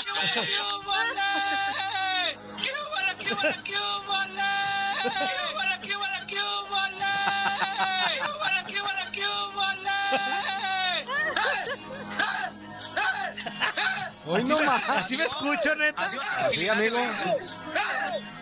Hoy 14.28 14.42
no 14.44 14.60
más. 14.62 14.88
Así 14.90 15.16
me 15.16 15.24
escucho, 15.24 15.74
neta. 15.76 16.10
Sí, 16.52 16.68
amigo. 16.68 16.98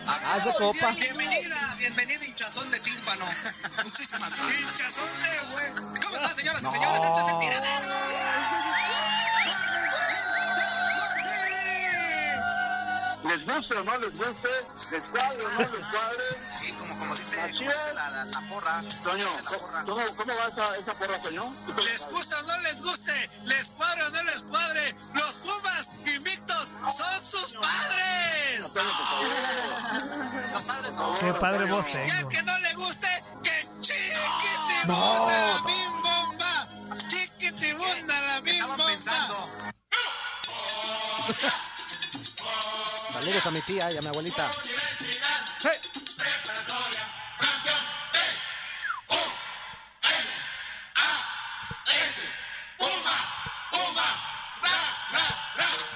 Haz 0.07 0.45
de 0.45 0.53
copa. 0.55 0.91
Bienvenida, 0.91 1.75
bienvenida, 1.77 2.25
hinchazón 2.25 2.71
de 2.71 2.79
tímpano. 2.79 3.25
Muchísimas 3.83 4.35
gracias. 4.35 4.59
Hinchazón 4.59 5.21
de 5.21 5.39
güey. 5.53 5.71
¿Cómo 6.01 6.15
están, 6.15 6.35
señoras 6.35 6.63
y 6.63 6.67
señores? 6.67 7.01
Esto 7.03 7.19
es 7.19 7.27
el 7.27 7.39
tiradero. 7.39 7.95
Les 13.29 13.45
guste 13.45 13.73
o 13.75 13.83
no 13.83 13.97
les 13.97 14.17
guste, 14.17 14.49
les 14.91 15.03
cuadre 15.03 15.45
o 15.45 15.49
no 15.51 15.59
les 15.59 15.85
cuadre. 15.87 16.25
Sí, 16.59 16.71
como, 16.73 16.97
como 16.99 17.15
dice, 17.15 17.35
como 17.35 17.47
dice 17.47 17.93
la, 17.93 18.09
la, 18.09 18.25
la 18.25 18.41
porra. 18.49 18.81
Toño, 19.03 19.29
la 19.43 19.57
porra. 19.57 19.83
¿cómo, 19.83 20.01
cómo 20.17 20.33
va 20.35 20.47
esa, 20.47 20.77
esa 20.77 20.93
porra, 20.93 21.19
Toño? 21.19 21.53
Les 21.77 22.07
guste 22.07 22.35
o 22.35 22.43
no 22.43 22.59
les 22.59 22.81
guste, 22.81 23.29
les 23.45 23.71
cuadre 23.71 24.03
o 24.03 24.09
no 24.09 24.23
les 24.23 24.43
cuadre, 24.43 24.95
los 25.13 25.35
Pumas 25.37 25.91
invictos 26.05 26.73
son 26.89 27.23
sus 27.23 27.53
padres. 27.55 28.73
Padres 30.65 30.93
no. 30.93 31.15
Qué 31.15 31.33
padre 31.33 31.69
al 31.69 31.85
tengo. 31.85 32.29
Saludos 43.25 43.47
a 43.47 43.51
mi 43.51 43.61
tía 43.61 43.91
y 43.91 43.97
a 43.97 44.01
mi 44.01 44.07
abuelita. 44.07 44.47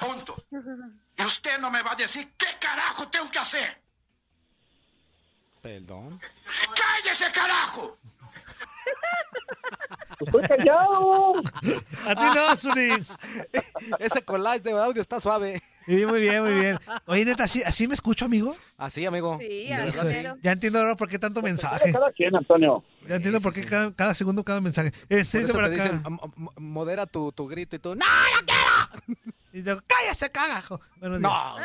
Punto. 0.00 0.42
Y 1.16 1.22
usted 1.22 1.60
no 1.60 1.70
me 1.70 1.80
va 1.82 1.92
a 1.92 1.94
decir 1.94 2.32
qué 2.36 2.48
carajo 2.58 3.06
tengo 3.06 3.30
que 3.30 3.38
hacer. 3.38 3.80
Perdón. 5.62 6.20
¡Cállese, 6.74 7.30
carajo! 7.30 7.96
Estoy 10.18 10.48
callado. 10.48 11.34
A 12.06 12.14
ti 12.16 12.24
no. 12.34 13.98
Ese 14.00 14.24
collage 14.24 14.62
de 14.62 14.72
audio 14.72 15.00
está 15.00 15.20
suave. 15.20 15.62
Sí, 15.98 16.06
muy 16.06 16.20
bien, 16.20 16.42
muy 16.44 16.54
bien. 16.54 16.78
Oye, 17.06 17.24
neta, 17.24 17.44
¿así, 17.44 17.62
así 17.64 17.88
me 17.88 17.94
escucho, 17.94 18.24
amigo? 18.26 18.56
Así, 18.76 19.04
amigo. 19.04 19.38
Sí, 19.40 19.46
De 19.66 19.74
así 19.74 19.98
mero. 20.14 20.36
Ya 20.42 20.52
entiendo 20.52 20.78
ahora 20.78 20.96
por 20.96 21.08
qué 21.08 21.18
tanto 21.18 21.42
mensaje. 21.42 21.92
Cada 21.92 22.12
quien, 22.12 22.34
Antonio. 22.36 22.84
Ya 23.08 23.16
entiendo 23.16 23.40
por 23.40 23.52
qué 23.52 23.64
cada, 23.64 23.92
cada 23.94 24.14
segundo, 24.14 24.44
cada 24.44 24.60
mensaje. 24.60 24.92
Este 25.08 25.08
Por 25.08 25.20
dice 25.20 25.38
eso 25.40 25.52
por 25.52 25.68
te 25.68 25.74
acá. 25.74 25.82
dicen, 25.84 26.02
"Mo- 26.02 26.32
mo- 26.36 26.52
modera 26.58 27.06
tu, 27.06 27.32
tu 27.32 27.48
grito 27.48 27.74
y 27.74 27.78
tú, 27.80 27.94
¡No! 27.96 28.04
Y 29.52 29.64
yo, 29.64 29.80
cállese, 29.84 30.30
cagajo. 30.30 30.80
Buenos 30.98 31.18
días. 31.18 31.32
¡No! 31.32 31.56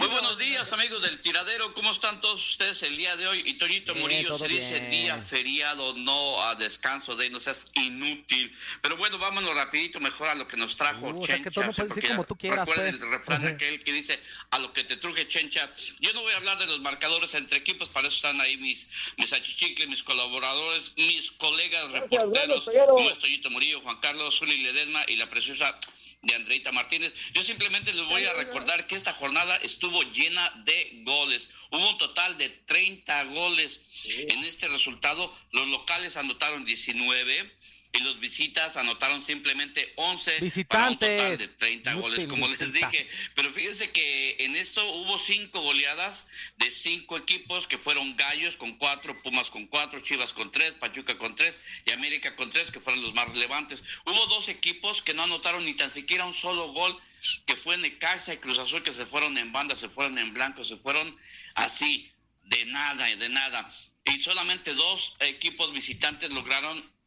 Muy 0.00 0.08
buenos 0.08 0.38
días, 0.38 0.72
amigos 0.72 1.00
del 1.02 1.20
tiradero. 1.22 1.72
¿Cómo 1.72 1.92
están 1.92 2.20
todos 2.20 2.44
ustedes 2.50 2.82
el 2.82 2.96
día 2.96 3.14
de 3.14 3.28
hoy? 3.28 3.42
Y 3.46 3.56
Toñito 3.56 3.92
Bien, 3.94 4.02
Murillo 4.02 4.28
todo 4.30 4.38
se 4.40 4.48
dice 4.48 4.80
bien. 4.80 4.90
día 4.90 5.18
feriado, 5.18 5.94
no 5.98 6.42
a 6.42 6.56
descanso 6.56 7.14
de 7.14 7.30
no 7.30 7.38
seas 7.38 7.66
inútil. 7.74 8.50
Pero 8.82 8.96
bueno, 8.96 9.18
vámonos 9.18 9.54
rapidito 9.54 10.00
mejor 10.00 10.26
a 10.30 10.34
lo 10.34 10.48
que 10.48 10.56
nos 10.56 10.76
trajo 10.76 11.06
Uh, 11.10 11.18
o 11.20 11.22
sea, 11.22 11.36
Chencha. 11.36 11.44
que 11.44 11.50
tú 11.54 11.60
no 11.60 11.66
puedes 11.72 11.76
decir 11.76 11.92
porque 11.94 12.08
como 12.08 12.24
tú 12.24 12.36
quieras, 12.36 12.58
Recuerden 12.68 12.98
pues. 12.98 13.02
el 13.04 13.10
refrán 13.12 13.56
aquel 13.68 13.84
que 13.84 13.92
dice 13.92 14.18
a 14.50 14.58
lo 14.58 14.72
que 14.72 14.84
te 14.84 14.96
truje 14.96 15.26
Chencha. 15.26 15.70
Yo 16.00 16.12
no 16.12 16.22
voy 16.22 16.32
a 16.32 16.36
hablar 16.36 16.58
de 16.58 16.66
los 16.66 16.80
marcadores 16.80 17.34
entre 17.34 17.58
equipos, 17.58 17.88
para 17.90 18.08
eso 18.08 18.16
están 18.16 18.40
ahí 18.40 18.56
mis, 18.56 18.88
mis 19.16 19.32
achichicles, 19.32 19.88
mis 19.88 20.02
colaboradores, 20.02 20.92
mis 20.96 21.30
colegas 21.32 21.92
reporteros, 21.92 22.64
Peguero. 22.64 22.94
como 22.94 23.10
es 23.10 23.18
Toñito 23.18 23.50
Murillo, 23.50 23.80
Juan 23.80 23.98
Carlos, 24.00 24.38
Zuli 24.38 24.58
Ledesma 24.58 25.04
y 25.06 25.16
la 25.16 25.28
preciosa 25.28 25.78
de 26.22 26.34
Andreita 26.34 26.72
Martínez. 26.72 27.14
Yo 27.32 27.44
simplemente 27.44 27.92
les 27.92 28.04
voy 28.06 28.24
a 28.24 28.32
recordar 28.32 28.86
que 28.86 28.96
esta 28.96 29.12
jornada 29.12 29.56
estuvo 29.56 30.02
llena 30.02 30.50
de 30.64 31.02
goles. 31.04 31.48
Hubo 31.70 31.90
un 31.90 31.98
total 31.98 32.36
de 32.38 32.48
30 32.48 33.24
goles 33.24 33.80
en 34.04 34.42
este 34.44 34.66
resultado. 34.66 35.32
Los 35.52 35.68
locales 35.68 36.16
anotaron 36.16 36.64
19 36.64 37.52
y 37.92 38.00
los 38.00 38.20
visitas 38.20 38.76
anotaron 38.76 39.22
simplemente 39.22 39.92
11 39.96 40.30
para 40.30 40.38
un 40.38 40.44
Visitantes. 40.44 41.16
total 41.16 41.38
de 41.38 41.48
30 41.48 41.94
goles, 41.94 42.24
como 42.26 42.46
les 42.46 42.72
dije. 42.72 43.08
Pero 43.34 43.50
fíjense 43.50 43.90
que 43.90 44.36
en 44.40 44.56
esto 44.56 44.86
hubo 44.92 45.18
cinco 45.18 45.60
goleadas 45.60 46.26
de 46.58 46.70
cinco 46.70 47.16
equipos 47.16 47.66
que 47.66 47.78
fueron 47.78 48.14
Gallos 48.16 48.56
con 48.56 48.76
cuatro, 48.76 49.20
Pumas 49.22 49.50
con 49.50 49.66
cuatro, 49.66 50.00
Chivas 50.00 50.34
con 50.34 50.50
tres, 50.50 50.74
Pachuca 50.74 51.16
con 51.16 51.34
tres 51.34 51.58
y 51.86 51.92
América 51.92 52.36
con 52.36 52.50
tres, 52.50 52.70
que 52.70 52.80
fueron 52.80 53.02
los 53.02 53.14
más 53.14 53.28
relevantes. 53.30 53.82
Hubo 54.04 54.26
dos 54.26 54.48
equipos 54.48 55.00
que 55.00 55.14
no 55.14 55.22
anotaron 55.22 55.64
ni 55.64 55.74
tan 55.74 55.90
siquiera 55.90 56.26
un 56.26 56.34
solo 56.34 56.72
gol, 56.72 56.98
que 57.46 57.56
fue 57.56 57.76
Necaxa 57.78 58.34
y 58.34 58.36
Cruz 58.36 58.58
Azul, 58.58 58.82
que 58.82 58.92
se 58.92 59.06
fueron 59.06 59.38
en 59.38 59.50
banda, 59.52 59.74
se 59.74 59.88
fueron 59.88 60.18
en 60.18 60.34
blanco, 60.34 60.62
se 60.64 60.76
fueron 60.76 61.16
así, 61.54 62.12
de 62.44 62.66
nada, 62.66 63.06
de 63.16 63.28
nada. 63.28 63.70
Y 64.04 64.20
solamente 64.20 64.74
dos 64.74 65.16
equipos 65.20 65.72
visitantes 65.72 66.30
lograron 66.30 66.97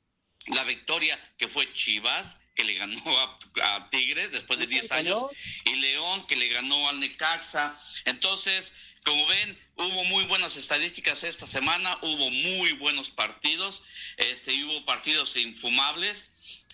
la 0.48 0.64
victoria 0.64 1.20
que 1.38 1.48
fue 1.48 1.72
Chivas, 1.74 2.38
que 2.56 2.64
le 2.64 2.74
ganó 2.76 3.20
a, 3.20 3.40
a 3.64 3.90
Tigres 3.90 4.32
después 4.32 4.60
de 4.60 4.68
10 4.68 4.92
años, 4.92 5.26
y 5.66 5.76
León, 5.76 6.26
que 6.28 6.36
le 6.36 6.50
ganó 6.50 6.90
al 6.90 7.00
Necaxa. 7.00 7.76
Entonces, 8.06 8.74
como 9.04 9.26
ven, 9.26 9.58
hubo 9.78 10.04
muy 10.06 10.26
buenas 10.26 10.58
estadísticas 10.58 11.24
esta 11.24 11.48
semana, 11.48 11.98
hubo 12.02 12.30
muy 12.30 12.74
buenos 12.74 13.10
partidos, 13.10 13.84
este, 14.18 14.54
y 14.54 14.64
hubo 14.64 14.86
partidos 14.86 15.38
infumables. 15.38 16.31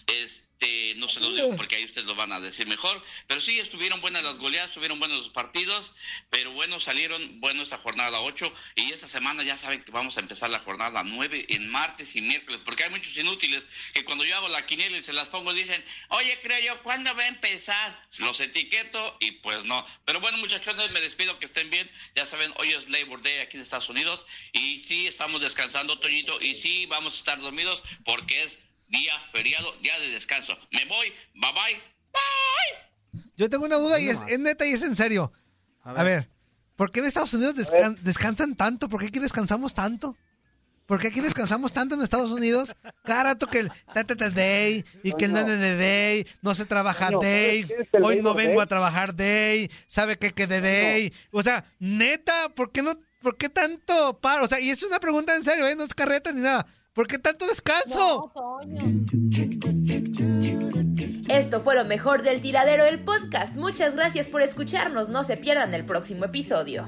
Este, 0.08 0.96
no 0.96 1.10
se 1.10 1.20
lo 1.20 1.34
digo 1.34 1.56
porque 1.58 1.76
ahí 1.76 1.84
ustedes 1.84 2.08
lo 2.08 2.16
van 2.16 2.32
a 2.32 2.40
decir 2.40 2.66
mejor, 2.66 3.04
pero 3.28 3.42
sí 3.42 3.60
estuvieron 3.60 4.00
buenas 4.00 4.24
las 4.24 4.38
goleadas, 4.38 4.70
estuvieron 4.70 5.00
buenos 5.00 5.18
los 5.18 5.30
partidos, 5.30 5.94
pero 6.30 6.52
bueno, 6.54 6.80
salieron 6.80 7.42
bueno 7.42 7.62
esta 7.62 7.78
jornada 7.78 8.22
8 8.22 8.54
y 8.76 8.94
esta 8.94 9.10
semana 9.10 9.44
ya 9.44 9.58
saben 9.58 9.84
que 9.84 9.92
vamos 9.92 10.16
a 10.16 10.22
empezar 10.22 10.50
la 10.50 10.60
jornada 10.60 11.04
9 11.04 11.48
en 11.50 11.68
martes 11.68 12.16
y 12.16 12.22
miércoles, 12.22 12.62
porque 12.64 12.86
hay 12.86 12.90
muchos 12.90 13.18
inútiles 13.18 13.68
que 13.94 14.06
cuando 14.06 14.24
yo 14.24 14.36
hago 14.38 14.48
la 14.48 14.66
quiniela 14.66 14.98
y 14.98 15.02
se 15.02 15.12
las 15.12 15.28
pongo 15.28 15.54
dicen, 15.54 15.84
oye, 16.10 16.40
creo 16.42 16.60
yo, 16.60 16.82
¿cuándo 16.84 17.14
va 17.14 17.24
a 17.24 17.28
empezar? 17.28 18.08
Los 18.20 18.40
etiqueto 18.40 19.18
y 19.20 19.32
pues 19.32 19.66
no. 19.66 19.86
Pero 20.06 20.22
bueno, 20.22 20.38
muchachones, 20.38 20.90
me 20.92 21.02
despido, 21.02 21.38
que 21.38 21.46
estén 21.46 21.70
bien. 21.70 21.90
Ya 22.16 22.26
saben, 22.26 22.54
hoy 22.58 22.72
es 22.72 22.90
Labor 22.90 23.22
Day 23.22 23.40
aquí 23.40 23.58
en 23.58 23.64
Estados 23.64 23.90
Unidos 23.90 24.26
y 24.54 24.80
sí 24.80 25.06
estamos 25.06 25.42
descansando, 25.42 26.00
Toñito, 26.00 26.42
y 26.42 26.56
sí 26.56 26.86
vamos 26.86 27.14
a 27.14 27.18
estar 27.18 27.42
dormidos 27.42 27.84
porque 28.06 28.44
es 28.44 28.60
día 28.88 29.14
feriado, 29.32 29.72
día 29.82 29.98
de 30.00 30.10
descanso. 30.10 30.58
Me 30.72 30.86
voy, 30.86 31.08
bye 31.36 31.52
bye. 31.54 31.82
Bye. 32.14 33.22
Yo 33.36 33.50
tengo 33.50 33.66
una 33.66 33.76
duda 33.78 34.00
y 34.00 34.10
es, 34.10 34.20
es 34.28 34.40
neta 34.40 34.66
y 34.66 34.74
es 34.74 34.82
en 34.84 34.96
serio. 34.96 35.32
A 35.84 36.04
ver, 36.04 36.30
¿por 36.76 36.92
qué 36.92 37.00
en 37.00 37.06
Estados 37.06 37.34
Unidos 37.34 37.56
descan- 37.56 37.98
descansan 38.00 38.56
tanto? 38.56 38.90
¿Por 38.90 39.00
qué 39.02 39.08
aquí 39.08 39.20
descansamos 39.20 39.74
tanto? 39.74 40.18
¿Por 40.86 41.02
qué 41.02 41.08
aquí 41.10 41.20
descansamos 41.20 41.74
tanto 41.74 41.96
en 41.96 42.02
Estados 42.02 42.32
Unidos? 42.32 42.74
Cada 43.04 43.24
rato 43.24 43.48
que 43.48 43.60
el 43.60 43.72
Tata 43.94 44.30
Day 44.30 44.86
y 45.04 45.12
que 45.14 45.26
el. 45.26 45.34
Nene 45.34 45.76
Day, 45.76 46.26
no 46.42 46.56
se 46.56 46.66
trabaja 46.66 47.10
Day, 47.22 47.64
¿sabes 47.64 47.76
qué 47.76 47.82
es 47.84 47.94
el 47.94 48.04
hoy 48.06 48.22
no 48.22 48.34
vengo 48.34 48.54
Day? 48.56 48.62
a 48.64 48.66
trabajar 48.68 49.14
Day, 49.16 49.70
sabe 49.88 50.18
que 50.18 50.32
que 50.32 50.48
de 50.48 50.62
Day. 50.62 51.14
O 51.32 51.44
sea, 51.44 51.66
neta, 51.80 52.48
¿por 52.50 52.72
qué 52.72 52.82
no, 52.84 52.98
por 53.22 53.36
qué 53.38 53.50
tanto 53.50 54.18
paro? 54.22 54.46
O 54.46 54.48
sea, 54.48 54.62
y 54.62 54.70
es 54.70 54.82
una 54.84 55.02
pregunta 55.02 55.36
en 55.36 55.44
serio, 55.44 55.68
¿eh? 55.68 55.76
No 55.76 55.84
es 55.84 55.94
carreta 55.94 56.32
ni 56.32 56.42
nada. 56.42 56.66
¿Por 56.98 57.06
qué 57.06 57.20
tanto 57.20 57.46
descanso? 57.46 58.34
Esto 61.30 61.62
fue 61.62 61.76
lo 61.76 61.86
mejor 61.86 62.24
del 62.24 62.42
tiradero 62.42 62.86
del 62.86 63.06
podcast. 63.06 63.56
Muchas 63.56 63.94
gracias 63.94 64.28
por 64.28 64.42
escucharnos. 64.42 65.08
No 65.08 65.24
se 65.24 65.38
pierdan 65.38 65.76
el 65.76 65.86
próximo 65.86 66.26
episodio. 66.26 66.88